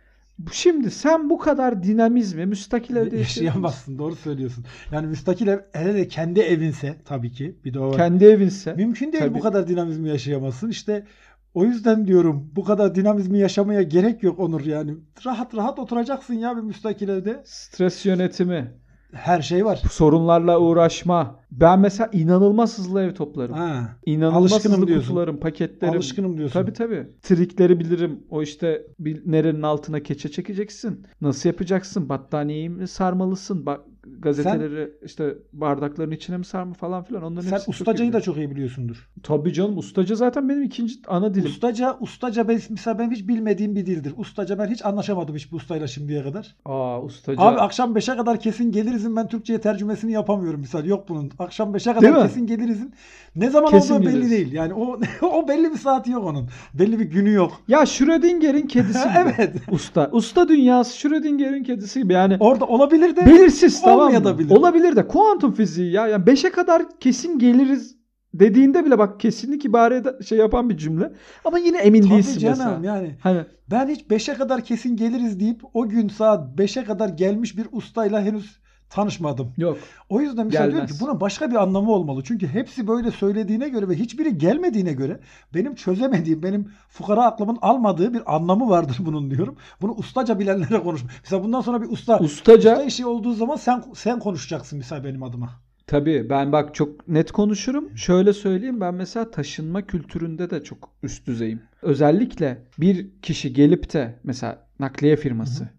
Şimdi 0.51 0.91
sen 0.91 1.29
bu 1.29 1.37
kadar 1.37 1.83
dinamizmi 1.83 2.45
müstakil 2.45 2.95
evde 2.95 3.17
yaşayamazsın. 3.17 3.45
Yaşayamazsın. 3.45 3.97
Doğru 3.97 4.15
söylüyorsun. 4.15 4.65
Yani 4.91 5.07
müstakil 5.07 5.47
ev 5.47 5.59
hele 5.73 5.93
de 5.93 6.07
kendi 6.07 6.39
evinse 6.39 6.95
tabii 7.05 7.31
ki. 7.31 7.55
Bir 7.65 7.73
de 7.73 7.79
o 7.79 7.89
var. 7.89 7.97
Kendi 7.97 8.25
evinse. 8.25 8.73
Mümkün 8.73 9.11
değil 9.11 9.23
Tabii. 9.23 9.33
bu 9.33 9.39
kadar 9.39 9.67
dinamizmi 9.67 10.09
yaşayamazsın. 10.09 10.69
İşte 10.69 11.05
o 11.53 11.65
yüzden 11.65 12.07
diyorum 12.07 12.51
bu 12.55 12.63
kadar 12.63 12.95
dinamizmi 12.95 13.39
yaşamaya 13.39 13.81
gerek 13.81 14.23
yok 14.23 14.39
Onur 14.39 14.65
yani. 14.65 14.93
Rahat 15.25 15.55
rahat 15.55 15.79
oturacaksın 15.79 16.33
ya 16.33 16.57
bir 16.57 16.61
müstakil 16.61 17.09
evde. 17.09 17.41
Stres 17.45 18.05
yönetimi, 18.05 18.71
Her 19.13 19.41
şey 19.41 19.65
var. 19.65 19.81
sorunlarla 19.91 20.59
uğraşma. 20.59 21.35
Ben 21.51 21.79
mesela 21.79 22.09
inanılmaz 22.13 22.77
hızlı 22.77 23.01
ev 23.01 23.13
toplarım. 23.13 23.53
Ha, 23.55 23.97
İnanılmaz 24.05 24.51
Alışkınım 24.53 24.75
hızlı 24.75 24.87
diyorsun. 24.87 25.07
kutularım, 25.07 25.39
paketlerim. 25.39 25.93
alışkınım 25.93 26.37
diyorsun. 26.37 26.53
Tabii 26.59 26.73
tabii. 26.73 27.07
Trikleri 27.21 27.79
bilirim. 27.79 28.19
O 28.29 28.41
işte 28.41 28.81
bir, 28.99 29.21
nerenin 29.31 29.61
altına 29.61 29.99
keçe 29.99 30.31
çekeceksin. 30.31 31.05
Nasıl 31.21 31.49
yapacaksın? 31.49 32.09
Battaniyeyi 32.09 32.69
mi 32.69 32.87
sarmalısın? 32.87 33.65
Bak 33.65 33.81
gazeteleri 34.19 34.91
işte 35.05 35.35
bardakların 35.53 36.11
içine 36.11 36.37
mi 36.37 36.45
sarma 36.45 36.73
falan 36.73 37.03
filan 37.03 37.23
onların 37.23 37.49
Sen 37.49 37.59
ustacayı 37.67 38.13
da 38.13 38.21
çok 38.21 38.37
iyi 38.37 38.51
biliyorsundur. 38.51 39.09
Tabii 39.23 39.53
canım 39.53 39.77
ustaca 39.77 40.15
zaten 40.15 40.49
benim 40.49 40.63
ikinci 40.63 40.95
ana 41.07 41.33
dilim. 41.33 41.45
Ustaca, 41.45 41.97
ustaca 41.99 42.47
ben, 42.47 42.59
mesela 42.69 42.99
ben 42.99 43.11
hiç 43.11 43.27
bilmediğim 43.27 43.75
bir 43.75 43.85
dildir. 43.85 44.13
Ustaca 44.17 44.59
ben 44.59 44.67
hiç 44.67 44.85
anlaşamadım 44.85 45.35
hiç 45.35 45.51
bu 45.51 45.55
ustayla 45.55 45.87
şimdiye 45.87 46.23
kadar. 46.23 46.55
Aa 46.65 47.01
ustaca. 47.01 47.41
Abi 47.41 47.59
akşam 47.59 47.95
5'e 47.95 48.17
kadar 48.17 48.39
kesin 48.39 48.71
gelirizin 48.71 49.15
ben 49.15 49.27
Türkçe'ye 49.27 49.61
tercümesini 49.61 50.11
yapamıyorum 50.11 50.59
misal. 50.59 50.85
Yok 50.85 51.09
bunun. 51.09 51.31
Akşam 51.39 51.75
5'e 51.75 51.85
Değil 51.85 51.95
kadar 52.13 52.23
mi? 52.23 52.27
kesin 52.29 52.47
gelirizin. 52.47 52.93
Ne 53.35 53.49
zaman 53.49 53.71
Kesin 53.71 53.93
olduğu 53.93 54.03
belli 54.05 54.11
geliriz. 54.11 54.31
değil. 54.31 54.51
Yani 54.53 54.73
o 54.73 54.99
o 55.21 55.47
belli 55.47 55.71
bir 55.71 55.77
saati 55.77 56.11
yok 56.11 56.23
onun. 56.25 56.49
Belli 56.73 56.99
bir 56.99 57.05
günü 57.05 57.31
yok. 57.33 57.51
Ya 57.67 57.85
Schrödinger'in 57.85 58.67
kedisi 58.67 58.99
gibi. 59.09 59.35
evet. 59.37 59.55
Usta. 59.71 60.09
Usta 60.11 60.47
dünyası 60.47 60.97
Schrödinger'in 60.97 61.63
kedisi 61.63 62.01
gibi. 62.01 62.13
Yani 62.13 62.37
Orada 62.39 62.65
olabilir 62.65 63.15
de 63.15 63.25
belirsiz 63.25 63.81
tamam 63.91 64.07
olmayabilir. 64.15 64.55
Olabilir 64.55 64.95
de 64.95 65.07
kuantum 65.07 65.51
fiziği 65.53 65.91
ya. 65.91 66.07
Yani 66.07 66.23
5'e 66.25 66.51
kadar 66.51 66.99
kesin 66.99 67.39
geliriz 67.39 67.97
dediğinde 68.33 68.85
bile 68.85 68.97
bak 68.99 69.19
kesinlik 69.19 69.65
ibare 69.65 70.03
şey 70.25 70.37
yapan 70.37 70.69
bir 70.69 70.77
cümle. 70.77 71.13
Ama 71.45 71.59
yine 71.59 71.77
emin 71.77 72.01
Tabii 72.01 72.11
değilsin 72.11 72.39
canım 72.39 72.57
mesela. 72.57 72.95
yani. 72.95 73.15
Hani 73.21 73.41
Ben 73.71 73.87
hiç 73.87 74.01
5'e 74.01 74.33
kadar 74.33 74.63
kesin 74.63 74.95
geliriz 74.95 75.39
deyip 75.39 75.61
o 75.73 75.89
gün 75.89 76.07
saat 76.07 76.59
5'e 76.59 76.83
kadar 76.83 77.09
gelmiş 77.09 77.57
bir 77.57 77.67
ustayla 77.71 78.21
henüz 78.21 78.60
tanışmadım. 78.91 79.53
yok. 79.57 79.77
O 80.09 80.21
yüzden 80.21 80.45
mesela 80.45 80.63
diyorum 80.65 80.85
Gelmez. 80.87 80.99
ki 80.99 81.05
bunun 81.05 81.19
başka 81.21 81.51
bir 81.51 81.55
anlamı 81.55 81.91
olmalı. 81.91 82.23
Çünkü 82.23 82.47
hepsi 82.47 82.87
böyle 82.87 83.11
söylediğine 83.11 83.69
göre 83.69 83.89
ve 83.89 83.95
hiçbiri 83.95 84.37
gelmediğine 84.37 84.93
göre 84.93 85.19
benim 85.53 85.75
çözemediğim, 85.75 86.43
benim 86.43 86.71
fukara 86.89 87.25
aklımın 87.25 87.57
almadığı 87.61 88.13
bir 88.13 88.35
anlamı 88.35 88.69
vardır 88.69 88.97
bunun 89.05 89.31
diyorum. 89.31 89.55
Bunu 89.81 89.91
ustaca 89.91 90.39
bilenlere 90.39 90.79
konuş. 90.83 91.01
Mesela 91.23 91.43
bundan 91.43 91.61
sonra 91.61 91.81
bir 91.81 91.89
usta, 91.89 92.19
Ustaca 92.19 92.71
usta 92.71 92.83
işi 92.83 93.05
olduğu 93.05 93.33
zaman 93.33 93.55
sen 93.55 93.83
sen 93.95 94.19
konuşacaksın 94.19 94.77
mesela 94.77 95.03
benim 95.03 95.23
adıma. 95.23 95.49
Tabii 95.87 96.29
ben 96.29 96.51
bak 96.51 96.75
çok 96.75 97.07
net 97.07 97.31
konuşurum. 97.31 97.97
Şöyle 97.97 98.33
söyleyeyim 98.33 98.81
ben 98.81 98.93
mesela 98.93 99.31
taşınma 99.31 99.81
kültüründe 99.87 100.49
de 100.49 100.63
çok 100.63 100.89
üst 101.03 101.27
düzeyim. 101.27 101.61
Özellikle 101.81 102.63
bir 102.77 103.09
kişi 103.21 103.53
gelip 103.53 103.93
de 103.93 104.19
mesela 104.23 104.67
nakliye 104.79 105.15
firması 105.15 105.69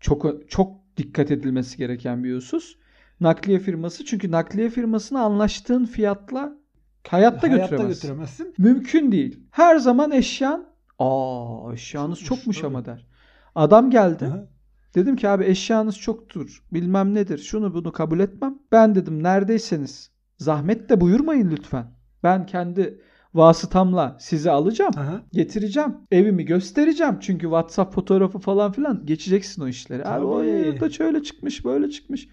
çok 0.00 0.50
çok 0.50 0.75
dikkat 0.96 1.30
edilmesi 1.30 1.76
gereken 1.76 2.24
bir 2.24 2.34
husus. 2.34 2.76
Nakliye 3.20 3.58
firması 3.58 4.04
çünkü 4.04 4.30
nakliye 4.30 4.70
firmasına 4.70 5.20
anlaştığın 5.20 5.84
fiyatla 5.84 6.52
hayatta, 7.08 7.16
Hayatta 7.16 7.46
götüremezsin. 7.46 7.88
götüremezsin. 7.88 8.54
Mümkün 8.58 9.12
değil. 9.12 9.40
Her 9.50 9.76
zaman 9.76 10.10
eşyan 10.10 10.66
aa 10.98 11.72
eşyanız 11.72 12.20
çokmuş 12.20 12.56
Tabii. 12.56 12.66
ama 12.66 12.84
der. 12.84 13.06
Adam 13.54 13.90
geldi. 13.90 14.24
Hı. 14.24 14.48
Dedim 14.94 15.16
ki 15.16 15.28
abi 15.28 15.44
eşyanız 15.44 15.98
çoktur. 15.98 16.62
Bilmem 16.72 17.14
nedir. 17.14 17.38
Şunu 17.38 17.74
bunu 17.74 17.92
kabul 17.92 18.20
etmem. 18.20 18.58
Ben 18.72 18.94
dedim 18.94 19.22
neredeyseniz 19.22 20.10
zahmet 20.38 20.88
de 20.88 21.00
buyurmayın 21.00 21.50
lütfen. 21.50 21.86
Ben 22.22 22.46
kendi 22.46 23.00
vasıtamla 23.34 24.16
sizi 24.20 24.50
alacağım. 24.50 24.92
Hı. 24.96 25.20
Getireceğim. 25.32 25.94
Evimi 26.10 26.44
göstereceğim. 26.44 27.18
Çünkü 27.20 27.42
WhatsApp 27.42 27.94
fotoğrafı 27.94 28.38
falan 28.38 28.72
filan 28.72 29.06
geçeceksin 29.06 29.62
o 29.62 29.68
işleri. 29.68 30.06
Abi 30.06 30.24
o 30.24 30.38
Tabii. 30.38 30.48
evde 30.48 30.90
şöyle 30.90 31.22
çıkmış 31.22 31.64
böyle 31.64 31.90
çıkmış. 31.90 32.28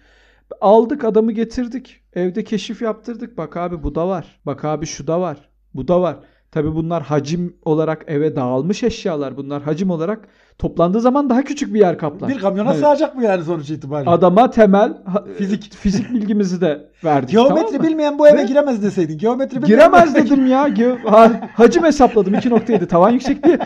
Aldık 0.60 1.04
adamı 1.04 1.32
getirdik. 1.32 2.00
Evde 2.12 2.44
keşif 2.44 2.82
yaptırdık. 2.82 3.38
Bak 3.38 3.56
abi 3.56 3.82
bu 3.82 3.94
da 3.94 4.08
var. 4.08 4.40
Bak 4.46 4.64
abi 4.64 4.86
şu 4.86 5.06
da 5.06 5.20
var. 5.20 5.48
Bu 5.74 5.88
da 5.88 6.00
var. 6.00 6.16
Tabi 6.50 6.74
bunlar 6.74 7.02
hacim 7.02 7.56
olarak 7.64 8.04
eve 8.06 8.36
dağılmış 8.36 8.82
eşyalar. 8.82 9.36
Bunlar 9.36 9.62
hacim 9.62 9.90
olarak 9.90 10.28
toplandığı 10.58 11.00
zaman 11.00 11.30
daha 11.30 11.42
küçük 11.42 11.74
bir 11.74 11.80
yer 11.80 11.98
kaplar. 11.98 12.28
Bir 12.30 12.38
kamyona 12.38 12.70
Evet. 12.72 12.80
sığacak 12.84 13.16
mı 13.16 13.24
yani 13.24 13.44
sonuç 13.44 13.70
itibariyle? 13.70 14.10
Adama 14.10 14.50
temel 14.50 15.02
ha- 15.04 15.24
Fizik. 15.38 15.72
fizik 15.74 16.10
bilgimizi 16.14 16.60
de 16.60 16.90
verdik. 17.04 17.30
Geometri 17.30 17.64
tamam 17.66 17.82
mı? 17.82 17.88
bilmeyen 17.88 18.18
bu 18.18 18.28
eve 18.28 18.38
Ve- 18.38 18.44
giremez 18.44 18.82
deseydin. 18.82 19.18
Geometri 19.18 19.62
bilmeyen 19.62 19.78
Giremez 19.78 20.14
dedim 20.14 20.46
ya. 20.46 20.68
Ge- 20.68 20.98
ha- 21.08 21.50
hacim 21.54 21.84
hesapladım 21.84 22.34
2.7 22.34 22.86
tavan 22.86 23.10
yüksekliği. 23.10 23.58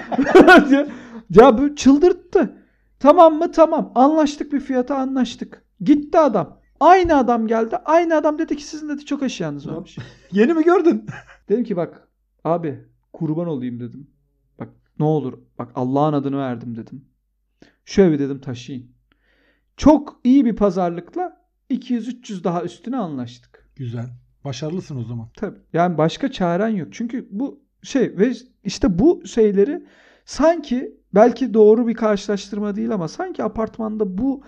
ya 1.31 1.59
bu 1.59 1.75
çıldırttı. 1.77 2.55
Tamam 3.01 3.35
mı? 3.35 3.53
Tamam. 3.53 3.93
Anlaştık 3.95 4.53
bir 4.53 4.61
fiyata 4.61 4.97
anlaştık. 4.97 5.65
Gitti 5.81 6.19
adam. 6.19 6.59
Aynı 6.81 7.17
adam 7.17 7.47
geldi. 7.47 7.77
Aynı 7.85 8.17
adam 8.17 8.39
dedi 8.39 8.57
ki 8.57 8.65
sizin 8.65 8.89
dedi 8.89 9.05
çok 9.05 9.23
eşyanız 9.23 9.69
varmış. 9.69 9.97
Yeni 10.33 10.55
mi 10.55 10.65
gördün? 10.65 11.07
Dedim 11.49 11.65
ki 11.65 11.77
bak 11.77 12.09
abi 12.45 12.85
kurban 13.13 13.47
olayım 13.47 13.81
dedim. 13.81 14.11
Ne 14.99 15.05
olur 15.05 15.39
bak 15.59 15.73
Allah'ın 15.75 16.13
adını 16.13 16.39
verdim 16.39 16.77
dedim. 16.77 17.05
Şu 17.85 18.03
evi 18.03 18.19
dedim 18.19 18.41
taşıyın. 18.41 18.91
Çok 19.77 20.21
iyi 20.25 20.45
bir 20.45 20.57
pazarlıkla 20.57 21.49
200-300 21.71 22.45
daha 22.45 22.63
üstüne 22.63 22.97
anlaştık. 22.97 23.71
Güzel. 23.77 24.11
Başarılısın 24.45 24.97
o 24.97 25.05
zaman. 25.05 25.29
Tabii. 25.37 25.59
Yani 25.73 25.99
başka 25.99 26.33
çaren 26.33 26.69
yok. 26.69 26.89
Çünkü 26.93 27.29
bu 27.31 27.61
şey 27.83 28.19
ve 28.19 28.33
işte 28.65 28.99
bu 28.99 29.27
şeyleri 29.27 29.87
sanki 30.25 30.97
belki 31.15 31.55
doğru 31.55 31.87
bir 31.87 31.95
karşılaştırma 31.95 32.77
değil 32.77 32.91
ama 32.91 33.09
sanki 33.09 33.45
apartmanda 33.45 34.19
bu 34.19 34.43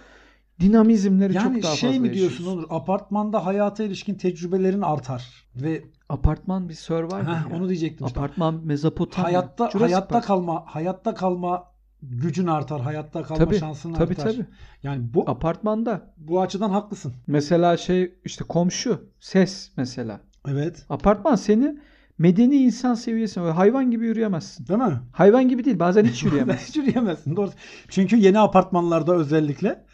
dinamizmleri 0.60 1.34
Yani 1.34 1.54
çok 1.54 1.62
daha 1.62 1.76
şey 1.76 1.90
fazla 1.90 2.02
mi 2.02 2.14
diyorsun 2.14 2.30
yaşıyorsun. 2.34 2.58
Onur? 2.58 2.66
Apartmanda 2.70 3.46
hayata 3.46 3.84
ilişkin 3.84 4.14
tecrübelerin 4.14 4.80
artar 4.82 5.46
ve 5.56 5.82
Apartman 6.08 6.68
bir 6.68 6.74
survivor. 6.74 7.20
Heh, 7.22 7.26
ya. 7.28 7.46
onu 7.56 7.68
diyecektim. 7.68 8.06
işte. 8.06 8.20
Apartman 8.20 8.60
Mezopotamya. 8.64 9.28
hayatta 9.28 9.64
Jurassic 9.70 9.80
hayatta 9.94 10.08
Park. 10.14 10.24
kalma 10.24 10.62
hayatta 10.66 11.14
kalma 11.14 11.64
gücün 12.02 12.46
artar, 12.46 12.80
hayatta 12.80 13.22
kalma 13.22 13.44
Tabii, 13.44 13.58
şansın 13.58 13.92
tabii, 13.92 14.12
artar. 14.12 14.32
tabii. 14.32 14.46
Yani 14.82 15.14
bu 15.14 15.30
Apartmanda. 15.30 16.12
bu 16.16 16.40
açıdan 16.40 16.70
haklısın. 16.70 17.12
Mesela 17.26 17.76
şey 17.76 18.14
işte 18.24 18.44
komşu, 18.44 19.08
ses 19.20 19.70
mesela. 19.76 20.20
Evet. 20.48 20.86
Apartman 20.88 21.34
seni 21.34 21.78
medeni 22.18 22.56
insan 22.56 22.94
seviyesine 22.94 23.44
hayvan 23.44 23.90
gibi 23.90 24.06
yürüyemezsin. 24.06 24.66
Değil 24.66 24.80
mi? 24.80 25.00
Hayvan 25.12 25.48
gibi 25.48 25.64
değil 25.64 25.78
bazen 25.78 26.04
hiç 26.04 26.22
yürüyemezsin. 26.24 26.66
Hiç 26.68 26.76
yürüyemezsin. 26.76 27.36
Doğru. 27.36 27.50
Çünkü 27.88 28.16
yeni 28.16 28.38
apartmanlarda 28.38 29.14
özellikle 29.14 29.84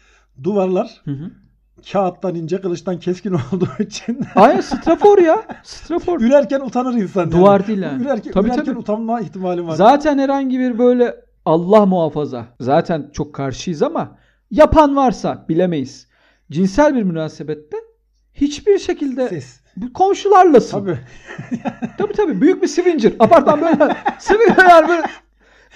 duvarlar 0.43 1.01
Hı 1.05 1.11
hı. 1.11 1.31
kağıttan 1.91 2.35
ince, 2.35 2.61
kılıçtan 2.61 2.99
keskin 2.99 3.31
olduğu 3.53 3.69
için 3.83 4.19
Aynen 4.35 4.61
strafor 4.61 5.17
ya. 5.17 5.43
Strafor. 5.63 6.21
ürerken 6.21 6.59
utanır 6.61 6.93
insan. 6.93 7.21
yani. 7.21 7.31
Duvar 7.31 7.67
değil 7.67 7.81
yani. 7.81 8.01
Ürerken, 8.03 8.31
Tabii, 8.31 8.47
ürerken 8.47 8.65
tabii. 8.65 8.77
utanma 8.79 9.21
ihtimali 9.21 9.67
var. 9.67 9.75
Zaten 9.75 10.17
herhangi 10.17 10.59
bir 10.59 10.79
böyle 10.79 11.15
Allah 11.45 11.85
muhafaza. 11.85 12.45
Zaten 12.59 13.09
çok 13.13 13.35
karşıyız 13.35 13.81
ama 13.83 14.17
yapan 14.51 14.95
varsa 14.95 15.45
bilemeyiz. 15.49 16.07
Cinsel 16.51 16.95
bir 16.95 17.03
münasebette 17.03 17.77
hiçbir 18.33 18.79
şekilde 18.79 19.29
Ses. 19.29 19.59
komşularlasın. 19.93 20.79
Tabii. 20.79 20.99
Tabii 21.97 22.13
tabii. 22.13 22.41
Büyük 22.41 22.61
bir 22.63 22.67
Swinger. 22.67 23.13
Apartman 23.19 23.61
böyle 23.61 23.97
Swinger 24.19 24.69
yani 24.69 24.87
böyle 24.89 25.01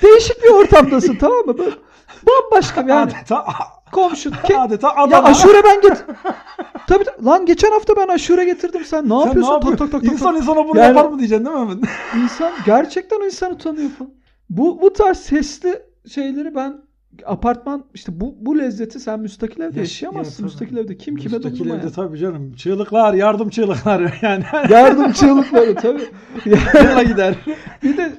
değişik 0.03 0.43
bir 0.43 0.49
ortamdasın 0.49 1.15
tamam 1.15 1.45
mı? 1.45 1.57
Böyle 1.57 1.71
bambaşka 2.27 2.83
bir 2.85 2.89
yani 2.91 3.11
Adeta, 3.11 3.45
komşu. 3.91 4.29
Ke- 4.47 4.57
adeta 4.57 4.87
ya 4.87 4.93
Adana. 4.95 5.23
aşure 5.27 5.63
ben 5.63 5.81
get. 5.81 6.05
tabii 6.87 7.03
lan 7.25 7.45
geçen 7.45 7.71
hafta 7.71 7.95
ben 7.95 8.07
aşure 8.07 8.45
getirdim. 8.45 8.85
Sen 8.85 9.03
ne 9.05 9.09
Sen 9.09 9.15
yapıyorsun? 9.15 9.41
ne 9.41 9.45
Tak 9.45 9.63
yapıyorsun? 9.63 9.77
tak 9.77 9.91
tak 9.91 10.01
tak. 10.01 10.11
İnsan 10.13 10.35
insana 10.35 10.67
bunu 10.67 10.77
Yani- 10.79 10.97
yapar 10.97 11.09
mı 11.11 11.19
diyeceksin 11.19 11.45
değil 11.45 11.57
mi? 11.57 11.81
İnsan 12.23 12.51
gerçekten 12.65 13.19
o 13.21 13.25
insan 13.25 13.51
utanıyor 13.53 13.89
falan. 13.89 14.11
Bu 14.49 14.81
bu 14.81 14.93
tarz 14.93 15.17
sesli 15.17 15.79
şeyleri 16.13 16.55
ben 16.55 16.81
apartman 17.25 17.85
işte 17.93 18.19
bu 18.21 18.35
bu 18.39 18.59
lezzeti 18.59 18.99
sen 18.99 19.19
müstakil 19.19 19.61
evde 19.61 19.79
Yaş- 19.79 19.89
yaşayamazsın. 19.89 20.43
ya 20.43 20.45
müstakil 20.45 20.77
evde 20.77 20.97
kim 20.97 21.15
kime 21.15 21.35
Müstakil 21.37 21.55
dokunma 21.59 21.75
evde 21.75 21.83
yani. 21.85 21.95
tabii 21.95 22.17
canım. 22.17 22.53
Çığlıklar, 22.53 23.13
yardım 23.13 23.49
çığlıkları 23.49 24.11
yani. 24.21 24.43
Yardım 24.69 25.11
çığlıkları 25.11 25.75
tabii. 25.75 26.09
Yola 26.89 27.03
gider. 27.03 27.35
bir 27.83 27.97
de 27.97 28.11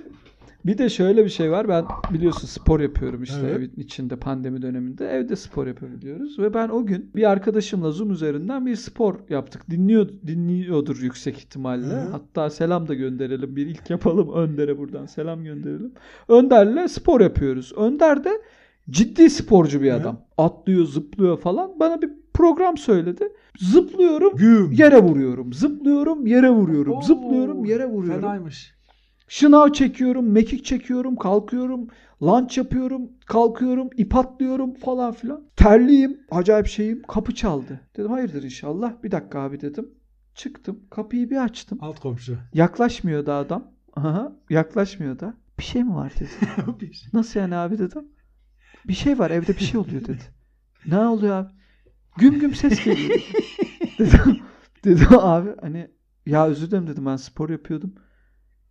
bir 0.66 0.78
de 0.78 0.88
şöyle 0.88 1.25
bir 1.25 1.31
şey 1.31 1.50
var. 1.50 1.69
Ben 1.69 1.85
biliyorsun 2.12 2.47
spor 2.47 2.81
yapıyorum 2.81 3.23
işte 3.23 3.40
Evet. 3.45 3.57
evin 3.59 3.73
içinde 3.76 4.16
pandemi 4.16 4.62
döneminde. 4.62 5.09
Evde 5.09 5.37
spor 5.37 5.66
yapabiliyoruz 5.66 6.38
ve 6.38 6.54
ben 6.54 6.69
o 6.69 6.87
gün 6.87 7.11
bir 7.16 7.31
arkadaşımla 7.31 7.90
Zoom 7.90 8.11
üzerinden 8.11 8.66
bir 8.66 8.76
spor 8.76 9.14
yaptık. 9.28 9.71
Dinliyor 9.71 10.09
dinliyordur 10.26 11.02
yüksek 11.02 11.38
ihtimalle. 11.38 11.87
Hı 11.87 12.00
hı. 12.00 12.11
Hatta 12.11 12.50
selam 12.50 12.88
da 12.88 12.95
gönderelim. 12.95 13.57
Bir 13.57 13.66
ilk 13.66 13.90
yapalım 13.90 14.33
Önder'e 14.33 14.78
buradan 14.78 15.07
selam 15.07 15.45
gönderelim. 15.45 15.92
Önder'le 16.28 16.88
spor 16.88 17.21
yapıyoruz. 17.21 17.73
Önder 17.76 18.25
de 18.25 18.31
ciddi 18.90 19.31
sporcu 19.31 19.83
bir 19.83 19.90
Hı. 19.90 19.95
adam. 19.97 20.21
Atlıyor, 20.38 20.85
zıplıyor 20.85 21.38
falan. 21.40 21.81
Bana 21.81 22.02
bir 22.02 22.11
program 22.35 22.76
söyledi. 22.76 23.28
Zıplıyorum, 23.59 24.37
Güm. 24.37 24.73
yere 24.73 25.02
vuruyorum. 25.02 25.52
Zıplıyorum, 25.52 26.26
yere 26.26 26.50
vuruyorum. 26.50 26.92
Oo, 26.92 27.02
Zıplıyorum, 27.02 27.64
yere 27.64 27.87
vuruyorum. 27.87 28.21
Fenaymış. 28.21 28.75
Şınav 29.32 29.72
çekiyorum, 29.72 30.32
mekik 30.32 30.64
çekiyorum, 30.64 31.16
kalkıyorum, 31.16 31.88
lunch 32.22 32.58
yapıyorum, 32.58 33.10
kalkıyorum, 33.26 33.90
ip 33.96 34.16
atlıyorum 34.16 34.74
falan 34.74 35.12
filan. 35.12 35.44
Terliyim, 35.56 36.20
acayip 36.30 36.66
şeyim. 36.66 37.02
Kapı 37.02 37.34
çaldı. 37.34 37.80
Dedim 37.96 38.10
hayırdır 38.10 38.42
inşallah. 38.42 39.02
Bir 39.02 39.10
dakika 39.10 39.40
abi 39.40 39.60
dedim. 39.60 39.90
Çıktım, 40.34 40.80
kapıyı 40.90 41.30
bir 41.30 41.44
açtım. 41.44 41.78
Alt 41.80 42.00
komşu. 42.00 42.38
Yaklaşmıyor 42.54 43.26
da 43.26 43.34
adam. 43.34 43.70
Aha, 43.96 44.32
yaklaşmıyor 44.50 45.18
da. 45.18 45.34
Bir 45.58 45.64
şey 45.64 45.84
mi 45.84 45.94
var 45.94 46.12
dedi. 46.20 46.90
Nasıl 47.12 47.40
yani 47.40 47.56
abi 47.56 47.78
dedim. 47.78 48.04
Bir 48.88 48.94
şey 48.94 49.18
var 49.18 49.30
evde 49.30 49.52
bir 49.52 49.64
şey 49.64 49.80
oluyor 49.80 50.00
dedi. 50.00 50.22
Ne 50.86 50.98
oluyor 50.98 51.36
abi? 51.36 51.50
Güm 52.16 52.38
güm 52.38 52.54
ses 52.54 52.84
geliyor. 52.84 53.20
dedim, 53.98 54.40
dedim 54.84 55.18
abi 55.18 55.50
hani 55.60 55.90
ya 56.26 56.46
özür 56.46 56.66
dilerim 56.70 56.86
dedim 56.86 57.06
ben 57.06 57.16
spor 57.16 57.50
yapıyordum. 57.50 57.94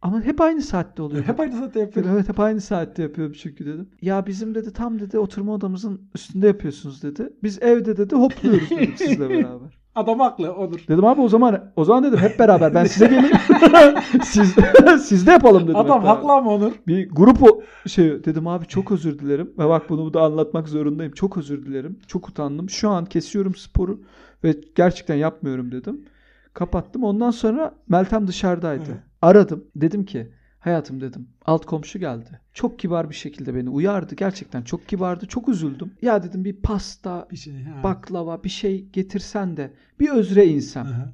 Ama 0.02 0.22
hep 0.22 0.42
aynı 0.42 0.62
saatte 0.62 1.02
oluyor. 1.02 1.24
Hep 1.24 1.40
aynı 1.40 1.58
saatte 1.58 1.80
yapıyorum. 1.80 2.12
evet 2.16 2.30
hep 2.30 2.40
aynı 2.40 2.62
saatte 2.62 3.04
yapıyorum 3.04 3.34
çünkü 3.42 3.66
dedim. 3.66 3.90
Ya 4.02 4.26
bizim 4.26 4.56
dedi 4.56 4.74
tam 4.74 5.00
dedi 5.00 5.20
oturma 5.20 5.54
odamızın 5.54 6.02
üstünde 6.16 6.48
yapıyorsunuz 6.48 7.04
dedi. 7.04 7.34
Biz 7.44 7.62
evde 7.62 7.98
dedi 7.98 8.16
hopluyoruz 8.16 8.70
dedim 8.70 8.94
sizle 8.98 9.30
beraber. 9.30 9.82
Adam 9.96 10.20
haklı 10.20 10.54
Onur. 10.54 10.86
Dedim 10.88 11.06
abi 11.06 11.22
o 11.22 11.30
zaman 11.30 11.72
o 11.76 11.86
zaman 11.86 12.04
dedim 12.04 12.20
hep 12.20 12.40
beraber 12.40 12.74
ben 12.74 12.86
size 12.86 13.06
geleyim. 13.08 13.36
siz 14.24 14.56
siz 15.04 15.28
de 15.28 15.32
yapalım 15.32 15.64
dedim. 15.64 15.76
Adam 15.76 16.04
haklı 16.04 16.32
ama 16.32 16.52
Onur. 16.56 16.72
Bir 16.88 17.10
grup 17.10 17.44
o 17.44 17.62
şey 17.88 18.24
dedim 18.24 18.48
abi 18.48 18.68
çok 18.68 18.92
özür 18.92 19.20
dilerim 19.20 19.54
ve 19.58 19.70
bak 19.70 19.90
bunu 19.90 20.14
da 20.14 20.22
anlatmak 20.22 20.68
zorundayım. 20.68 21.12
Çok 21.14 21.38
özür 21.38 21.66
dilerim. 21.66 22.00
Çok 22.08 22.30
utandım. 22.30 22.70
Şu 22.70 22.90
an 22.90 23.06
kesiyorum 23.06 23.56
sporu 23.56 24.02
ve 24.44 24.56
gerçekten 24.76 25.16
yapmıyorum 25.16 25.72
dedim. 25.72 26.06
Kapattım. 26.54 27.04
Ondan 27.04 27.32
sonra 27.32 27.76
Meltem 27.90 28.28
dışarıdaydı. 28.28 28.84
Evet. 28.88 29.11
Aradım. 29.22 29.66
Dedim 29.76 30.06
ki 30.06 30.32
hayatım 30.60 31.02
dedim. 31.02 31.28
Alt 31.46 31.66
komşu 31.66 32.00
geldi. 32.00 32.40
Çok 32.54 32.80
kibar 32.80 33.10
bir 33.10 33.16
şekilde 33.16 33.56
beni 33.56 33.70
uyardı. 33.70 34.16
Gerçekten 34.16 34.62
çok 34.62 34.88
kibardı. 34.88 35.26
Çok 35.26 35.50
üzüldüm. 35.50 35.94
Ya 36.02 36.24
dedim 36.24 36.46
bir 36.46 36.56
pasta, 36.62 37.28
Bir 37.32 37.38
şey. 37.38 37.64
Ha. 37.64 37.84
baklava 37.84 38.44
bir 38.44 38.50
şey 38.50 38.86
getirsen 38.90 39.58
de 39.58 39.74
bir 40.00 40.10
özre 40.10 40.46
insem. 40.48 40.86
Aha. 40.86 41.14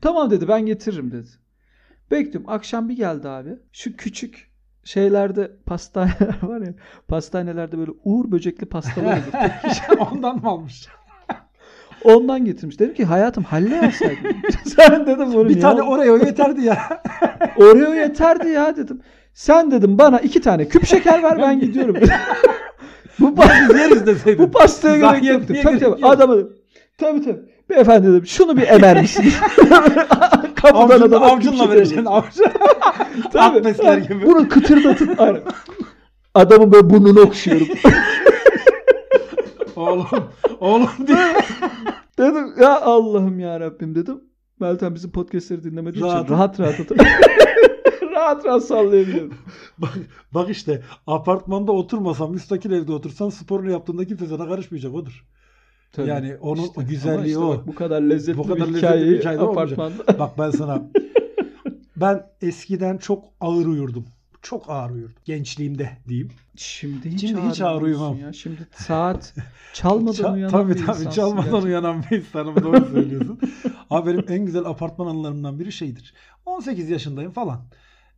Tamam 0.00 0.30
dedi 0.30 0.48
ben 0.48 0.66
getiririm 0.66 1.10
dedi. 1.12 1.28
Bekliyorum. 2.10 2.50
Akşam 2.50 2.88
bir 2.88 2.96
geldi 2.96 3.28
abi. 3.28 3.50
Şu 3.72 3.96
küçük 3.96 4.50
şeylerde 4.84 5.56
pastaneler 5.66 6.38
var 6.42 6.60
ya. 6.60 6.74
Pastanelerde 7.08 7.78
böyle 7.78 7.90
uğur 8.04 8.30
böcekli 8.32 8.66
pastalar 8.66 9.16
olur. 9.16 9.98
Ondan 10.12 10.36
mı 10.42 10.48
almış? 10.48 10.86
Ondan 12.06 12.44
getirmiş. 12.44 12.78
Dedim 12.80 12.94
ki 12.94 13.04
hayatım 13.04 13.44
halle 13.44 13.74
yapsaydın. 13.74 14.16
Sen 14.76 15.06
dedim 15.06 15.32
bunu 15.34 15.48
bir 15.48 15.54
ya. 15.56 15.60
tane 15.60 15.82
Oreo 15.82 16.16
yeterdi 16.16 16.64
ya. 16.64 16.78
Oreo 17.56 17.94
yeterdi 17.94 18.48
ya 18.48 18.76
dedim. 18.76 19.00
Sen 19.34 19.70
dedim 19.70 19.98
bana 19.98 20.18
iki 20.20 20.40
tane 20.40 20.68
küp 20.68 20.86
şeker 20.86 21.22
ver 21.22 21.38
ben 21.38 21.60
gidiyorum. 21.60 21.96
bu, 23.18 23.26
pa- 23.28 23.68
Biz 23.70 23.78
yeriz 23.80 24.06
deseydin. 24.06 24.44
bu 24.46 24.50
pastaya 24.50 24.94
gerek 24.96 25.10
Zahmet 25.10 25.24
yoktu. 25.24 25.52
niye 25.52 25.62
Tabii 25.62 25.78
gerek 25.78 25.92
tabii. 25.92 26.02
yok? 26.02 26.12
Adamı. 26.12 26.36
Tabii 26.98 27.20
tabii. 27.24 27.40
Beyefendi 27.70 28.06
dedim 28.08 28.26
şunu 28.26 28.56
bir 28.56 28.68
emer 28.68 29.00
misin? 29.00 29.32
Kapıdan 30.54 30.82
Avcunla, 30.82 31.04
adama 31.04 31.26
küp 31.28 31.32
avcunla 31.36 31.56
şeker 31.62 31.70
vereceksin. 31.76 32.04
Avcun. 32.04 32.46
Tabii. 33.32 33.58
Akbesler 33.58 33.98
gibi. 33.98 34.26
Bunu 34.26 34.48
kıtırdatıp 34.48 35.20
aynen. 35.20 35.40
adamın 36.34 36.72
böyle 36.72 36.90
burnunu 36.90 37.20
okşuyorum. 37.20 37.66
Oğlum. 39.76 40.06
Oğlum 40.60 40.88
diye. 41.06 41.36
dedim 42.18 42.46
ya 42.60 42.80
Allah'ım 42.80 43.38
ya 43.38 43.60
Rabbim 43.60 43.94
dedim. 43.94 44.20
Meltem 44.60 44.94
bizim 44.94 45.10
podcastleri 45.10 45.64
dinlemediği 45.64 46.04
Rahat. 46.04 46.24
için 46.24 46.34
rahat 46.34 46.60
rahat 46.60 46.80
otur. 46.80 46.96
rahat 48.12 48.44
rahat 48.44 48.64
sallayabiliyorum. 48.64 49.34
Bak, 49.78 49.98
bak 50.34 50.50
işte 50.50 50.82
apartmanda 51.06 51.72
oturmasan 51.72 52.30
müstakil 52.30 52.70
evde 52.72 52.92
otursan 52.92 53.28
sporunu 53.28 53.70
yaptığında 53.70 54.04
kimse 54.04 54.26
sana 54.26 54.48
karışmayacak 54.48 54.94
odur. 54.94 55.24
Tabii. 55.92 56.08
Yani 56.08 56.36
onun 56.40 56.62
İşte, 56.62 56.82
güzelliği 56.82 57.36
ama 57.36 57.46
o. 57.46 57.50
işte 57.52 57.60
bak 57.60 57.66
bu 57.68 57.74
kadar 57.74 58.02
lezzetli 58.02 58.38
Bu 58.38 58.42
kadar 58.42 58.56
bir 58.56 58.62
lezzetli 58.62 58.78
hikayeyi 58.78 59.10
bir 59.12 59.18
hikaye 59.18 59.38
de 59.38 59.42
olmayacak. 59.42 59.78
apartmanda. 59.78 60.18
Bak 60.18 60.38
ben 60.38 60.50
sana 60.50 60.82
ben 61.96 62.26
eskiden 62.42 62.98
çok 62.98 63.24
ağır 63.40 63.66
uyurdum. 63.66 64.04
Çok 64.46 64.70
ağır 64.70 64.90
uyurdum. 64.90 65.14
Gençliğimde 65.24 65.90
diyeyim. 66.08 66.30
Şimdi 66.56 67.10
hiç, 67.10 67.20
Şimdi 67.20 67.40
hiç 67.40 67.60
ağır 67.60 67.82
uyumam. 67.82 68.18
Ya. 68.18 68.32
Şimdi 68.32 68.68
saat 68.76 69.34
çalmadan 69.72 70.12
Ça- 70.12 70.32
uyanan 70.34 70.50
tabii 70.50 70.68
bir 70.68 70.74
tabii 70.78 70.80
insansın 70.90 71.10
çalmadan 71.10 71.44
gerçekten. 71.44 71.66
uyanan 71.66 72.04
bir 72.10 72.18
insanım 72.18 72.62
doğru 72.62 72.84
söylüyorsun. 72.84 73.40
Abi 73.90 74.10
benim 74.10 74.24
en 74.28 74.46
güzel 74.46 74.64
apartman 74.64 75.06
anılarımdan 75.06 75.58
biri 75.60 75.72
şeydir. 75.72 76.14
18 76.46 76.90
yaşındayım 76.90 77.32
falan. 77.32 77.60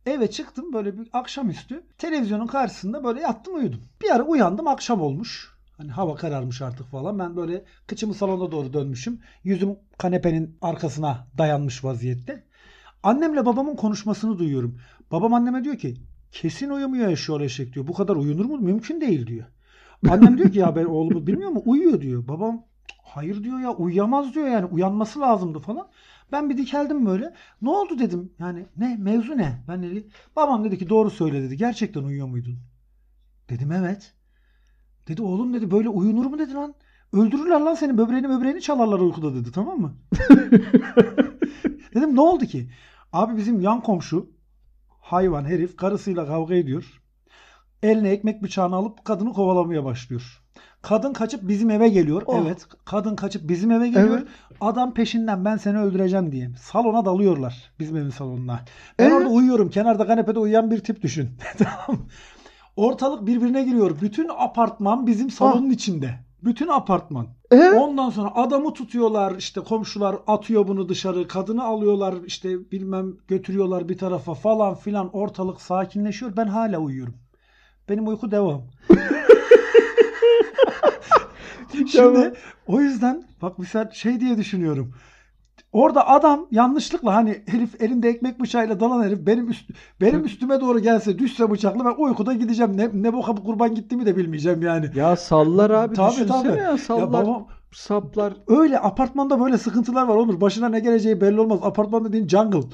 Eve 0.05 0.29
çıktım 0.31 0.73
böyle 0.73 0.97
bir 0.97 1.07
akşamüstü. 1.13 1.83
Televizyonun 1.97 2.47
karşısında 2.47 3.03
böyle 3.03 3.21
yattım 3.21 3.55
uyudum. 3.55 3.81
Bir 4.01 4.09
ara 4.15 4.23
uyandım 4.23 4.67
akşam 4.67 5.01
olmuş. 5.01 5.53
Hani 5.77 5.91
hava 5.91 6.15
kararmış 6.15 6.61
artık 6.61 6.87
falan. 6.87 7.19
Ben 7.19 7.35
böyle 7.35 7.63
kıçımı 7.87 8.13
salona 8.13 8.51
doğru 8.51 8.73
dönmüşüm. 8.73 9.19
Yüzüm 9.43 9.75
kanepenin 9.97 10.57
arkasına 10.61 11.27
dayanmış 11.37 11.83
vaziyette. 11.83 12.43
Annemle 13.03 13.45
babamın 13.45 13.75
konuşmasını 13.75 14.39
duyuyorum. 14.39 14.79
Babam 15.11 15.33
anneme 15.33 15.63
diyor 15.63 15.77
ki 15.77 15.97
kesin 16.31 16.69
uyumuyor 16.69 17.11
eşşoğlu 17.11 17.43
eşek 17.43 17.73
diyor. 17.73 17.87
Bu 17.87 17.93
kadar 17.93 18.15
uyunur 18.15 18.45
mu? 18.45 18.57
Mümkün 18.57 19.01
değil 19.01 19.27
diyor. 19.27 19.45
Annem 20.09 20.37
diyor 20.37 20.51
ki 20.51 20.59
ya 20.59 20.75
ben 20.75 20.85
oğlumu 20.85 21.27
bilmiyor 21.27 21.49
mu? 21.49 21.61
Uyuyor 21.65 22.01
diyor. 22.01 22.27
Babam 22.27 22.65
hayır 23.03 23.43
diyor 23.43 23.59
ya 23.59 23.71
uyuyamaz 23.71 24.35
diyor 24.35 24.47
yani 24.47 24.65
uyanması 24.65 25.19
lazımdı 25.19 25.59
falan. 25.59 25.87
Ben 26.31 26.49
bir 26.49 26.57
dikeldim 26.57 27.05
böyle. 27.05 27.33
Ne 27.61 27.69
oldu 27.69 27.99
dedim. 27.99 28.33
Yani 28.39 28.65
ne 28.77 28.97
mevzu 28.97 29.37
ne? 29.37 29.63
Ben 29.67 29.83
dedi. 29.83 30.07
Babam 30.35 30.63
dedi 30.63 30.77
ki 30.77 30.89
doğru 30.89 31.09
söyle 31.09 31.41
dedi. 31.43 31.57
Gerçekten 31.57 32.03
uyuyor 32.03 32.27
muydun? 32.27 32.57
Dedim 33.49 33.71
evet. 33.71 34.13
Dedi 35.07 35.21
oğlum 35.21 35.53
dedi 35.53 35.71
böyle 35.71 35.89
uyunur 35.89 36.25
mu 36.25 36.39
dedi 36.39 36.53
lan. 36.53 36.75
Öldürürler 37.13 37.59
lan 37.59 37.73
seni 37.73 37.97
böbreğini 37.97 38.29
böbreğini 38.29 38.61
çalarlar 38.61 38.99
uykuda 38.99 39.35
dedi 39.35 39.51
tamam 39.51 39.79
mı? 39.79 39.95
Dedim 41.95 42.15
ne 42.15 42.21
oldu 42.21 42.45
ki? 42.45 42.69
Abi 43.13 43.37
bizim 43.37 43.61
yan 43.61 43.83
komşu 43.83 44.29
hayvan 45.11 45.45
herif 45.45 45.77
karısıyla 45.77 46.27
kavga 46.27 46.55
ediyor. 46.55 47.01
Eline 47.83 48.09
ekmek 48.09 48.43
bıçağını 48.43 48.75
alıp 48.75 49.05
kadını 49.05 49.33
kovalamaya 49.33 49.85
başlıyor. 49.85 50.41
Kadın 50.81 51.13
kaçıp 51.13 51.47
bizim 51.47 51.69
eve 51.69 51.89
geliyor. 51.89 52.23
Oh. 52.25 52.41
Evet. 52.45 52.67
Kadın 52.85 53.15
kaçıp 53.15 53.49
bizim 53.49 53.71
eve 53.71 53.87
geliyor. 53.87 54.17
Evet. 54.17 54.27
Adam 54.61 54.93
peşinden 54.93 55.45
ben 55.45 55.57
seni 55.57 55.79
öldüreceğim 55.79 56.31
diye. 56.31 56.49
Salona 56.61 57.05
dalıyorlar. 57.05 57.71
Bizim 57.79 57.97
evin 57.97 58.09
salonuna. 58.09 58.59
Ben 58.99 59.09
Ee? 59.09 59.13
orada 59.13 59.29
uyuyorum. 59.29 59.69
Kenarda 59.69 60.07
kanepede 60.07 60.39
uyuyan 60.39 60.71
bir 60.71 60.79
tip 60.79 61.01
düşün. 61.01 61.29
tamam. 61.57 62.05
Ortalık 62.75 63.27
birbirine 63.27 63.63
giriyor. 63.63 64.01
Bütün 64.01 64.29
apartman 64.37 65.07
bizim 65.07 65.29
salonun 65.29 65.69
içinde. 65.69 66.28
Bütün 66.43 66.67
apartman. 66.67 67.27
E? 67.51 67.69
Ondan 67.71 68.09
sonra 68.09 68.35
adamı 68.35 68.73
tutuyorlar 68.73 69.35
işte 69.35 69.61
komşular 69.61 70.15
atıyor 70.27 70.67
bunu 70.67 70.89
dışarı 70.89 71.27
kadını 71.27 71.63
alıyorlar 71.63 72.15
işte 72.25 72.71
bilmem 72.71 73.13
götürüyorlar 73.27 73.89
bir 73.89 73.97
tarafa 73.97 74.33
falan 74.33 74.75
filan 74.75 75.15
ortalık 75.15 75.61
sakinleşiyor 75.61 76.37
ben 76.37 76.47
hala 76.47 76.77
uyuyorum. 76.79 77.13
Benim 77.89 78.07
uyku 78.07 78.31
devam. 78.31 78.63
Şimdi 81.91 82.33
o 82.67 82.81
yüzden 82.81 83.23
bak 83.41 83.59
mesela 83.59 83.91
şey 83.93 84.19
diye 84.19 84.37
düşünüyorum. 84.37 84.93
Orada 85.71 86.07
adam 86.07 86.47
yanlışlıkla 86.51 87.15
hani 87.15 87.41
herif 87.45 87.81
elinde 87.81 88.09
ekmek 88.09 88.39
bıçağıyla 88.39 88.79
dalan 88.79 89.03
herif 89.03 89.19
benim 89.19 89.49
üst, 89.49 89.69
benim 90.01 90.25
üstüme 90.25 90.61
doğru 90.61 90.79
gelse 90.79 91.19
düşse 91.19 91.51
bıçakla 91.51 91.85
ben 91.85 92.03
uykuda 92.03 92.33
gideceğim. 92.33 92.77
Ne, 92.77 92.89
ne 92.93 93.13
boka 93.13 93.35
kurban 93.35 93.75
gittiğimi 93.75 94.05
de 94.05 94.17
bilmeyeceğim 94.17 94.61
yani. 94.61 94.85
Ya 94.95 95.15
sallar 95.15 95.69
abi 95.69 95.95
Tabii, 95.95 96.11
düşünsene 96.11 96.43
tabii. 96.43 96.57
ya 96.57 96.63
Ya 96.63 96.77
sallar 96.77 97.13
babam 97.13 97.47
saplar. 97.71 98.33
Öyle 98.47 98.79
apartmanda 98.79 99.39
böyle 99.39 99.57
sıkıntılar 99.57 100.07
var 100.07 100.15
Onur. 100.15 100.41
Başına 100.41 100.69
ne 100.69 100.79
geleceği 100.79 101.21
belli 101.21 101.39
olmaz. 101.39 101.59
Apartman 101.63 102.05
dediğin 102.05 102.27
jungle. 102.27 102.59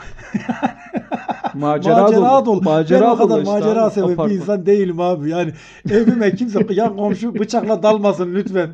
Macera, 1.54 2.02
macera 2.02 2.46
dolu. 2.46 2.62
Macera 2.62 3.02
ben 3.02 3.10
o 3.10 3.18
kadar 3.18 3.30
dolu 3.30 3.40
işte 3.40 3.52
macera 3.52 3.84
abi, 3.84 3.94
seven 3.94 4.18
bir 4.18 4.36
insan 4.36 4.66
değilim 4.66 5.00
abi. 5.00 5.30
Yani 5.30 5.54
evime 5.90 6.36
kimse 6.36 6.66
yan 6.74 6.98
komşu 6.98 7.36
bıçakla 7.36 7.84
dalmasın 7.84 8.36
lütfen. 8.36 8.74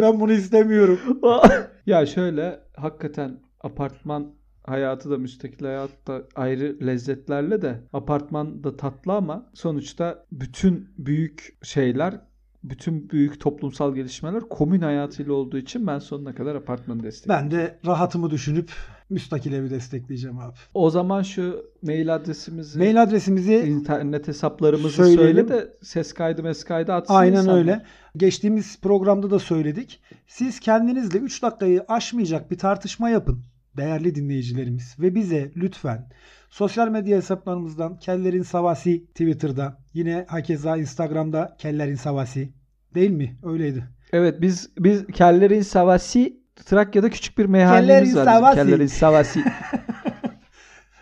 ben 0.00 0.20
bunu 0.20 0.32
istemiyorum. 0.32 0.98
ya 1.86 2.06
şöyle 2.06 2.60
hakikaten 2.76 3.40
apartman 3.60 4.34
hayatı 4.64 5.10
da 5.10 5.18
müstakil 5.18 5.64
hayat 5.64 5.90
da 6.06 6.22
ayrı 6.34 6.86
lezzetlerle 6.86 7.62
de 7.62 7.80
apartman 7.92 8.64
da 8.64 8.76
tatlı 8.76 9.12
ama 9.12 9.50
sonuçta 9.54 10.26
bütün 10.32 10.88
büyük 10.98 11.58
şeyler 11.62 12.20
bütün 12.64 13.10
büyük 13.10 13.40
toplumsal 13.40 13.94
gelişmeler 13.94 14.40
komün 14.40 14.80
hayatıyla 14.80 15.32
olduğu 15.32 15.58
için 15.58 15.86
ben 15.86 15.98
sonuna 15.98 16.34
kadar 16.34 16.54
apartmanı 16.54 17.02
destekliyorum. 17.02 17.44
Ben 17.44 17.50
de 17.50 17.78
rahatımı 17.86 18.30
düşünüp 18.30 18.70
müstakil 19.12 19.52
evi 19.52 19.70
destekleyeceğim 19.70 20.38
abi. 20.38 20.52
O 20.74 20.90
zaman 20.90 21.22
şu 21.22 21.64
mail 21.82 22.14
adresimizi 22.14 22.78
Mail 22.78 23.02
adresimizi 23.02 23.54
internet 23.54 24.28
hesaplarımızı 24.28 24.96
Söyleyelim. 24.96 25.26
söyle 25.26 25.48
de 25.48 25.72
ses 25.82 26.12
kaydı 26.12 26.42
mes 26.42 26.64
kaydı 26.64 26.92
atsın 26.92 27.14
Aynen 27.14 27.36
insanlar. 27.36 27.58
öyle. 27.58 27.82
Geçtiğimiz 28.16 28.80
programda 28.80 29.30
da 29.30 29.38
söyledik. 29.38 30.00
Siz 30.26 30.60
kendinizle 30.60 31.18
3 31.18 31.42
dakikayı 31.42 31.84
aşmayacak 31.88 32.50
bir 32.50 32.58
tartışma 32.58 33.10
yapın 33.10 33.44
değerli 33.76 34.14
dinleyicilerimiz 34.14 34.96
ve 34.98 35.14
bize 35.14 35.52
lütfen 35.56 36.08
sosyal 36.50 36.88
medya 36.88 37.16
hesaplarımızdan 37.16 37.98
Kellerin 37.98 38.42
Savasi 38.42 39.06
Twitter'da 39.06 39.78
yine 39.94 40.24
hakeza 40.28 40.76
Instagram'da 40.76 41.56
Kellerin 41.58 41.94
Savasi 41.94 42.52
değil 42.94 43.10
mi? 43.10 43.36
Öyleydi. 43.42 43.84
Evet 44.12 44.40
biz 44.40 44.70
biz 44.78 45.06
Kellerin 45.06 45.62
Savasi 45.62 46.41
Trakya'da 46.56 47.10
küçük 47.10 47.38
bir 47.38 47.42
Kellerin 47.44 47.52
meyhanemiz 47.52 48.16
var. 48.16 48.26
bizim. 48.26 48.32
Savasi. 48.32 48.54
Kellerin 48.56 48.86
Savasi. 48.86 49.44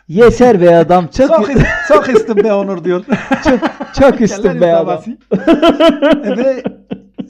Yeser 0.08 0.60
be 0.60 0.76
adam. 0.76 1.06
Çok 1.06 1.28
Çok, 1.28 1.48
çok 1.88 2.08
istim 2.08 2.36
be 2.36 2.52
Onur 2.52 2.84
diyor. 2.84 3.04
çok 4.00 4.20
istim 4.20 4.42
Kellerin 4.42 4.60
be 4.60 4.74
adam. 4.74 4.86
Savasi. 4.86 5.18
E, 6.24 6.36
ve 6.36 6.62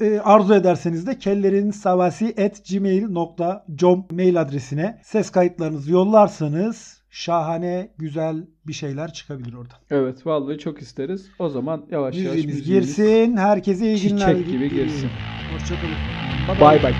e, 0.00 0.20
arzu 0.20 0.54
ederseniz 0.54 1.06
de 1.06 1.18
kellerinsavasi.gmail.com 1.18 4.06
mail 4.10 4.40
adresine 4.40 4.98
ses 5.02 5.30
kayıtlarınızı 5.30 5.92
yollarsanız 5.92 7.00
şahane 7.10 7.90
güzel 7.98 8.36
bir 8.66 8.72
şeyler 8.72 9.12
çıkabilir 9.12 9.54
oradan. 9.54 9.76
Evet 9.90 10.26
vallahi 10.26 10.58
çok 10.58 10.82
isteriz. 10.82 11.26
O 11.38 11.48
zaman 11.48 11.82
yavaş 11.90 12.16
yavaş 12.16 12.34
Müziğimiz 12.36 12.56
müziğimiz 12.56 12.86
girsin. 12.96 13.36
Herkese 13.36 13.86
iyi 13.94 14.08
günler. 14.08 14.28
çiçek 14.28 14.46
gibi 14.48 14.70
girsin. 14.70 15.08
Hoşçakalın. 15.54 15.94
Bay 16.60 16.82
bay. 16.82 16.94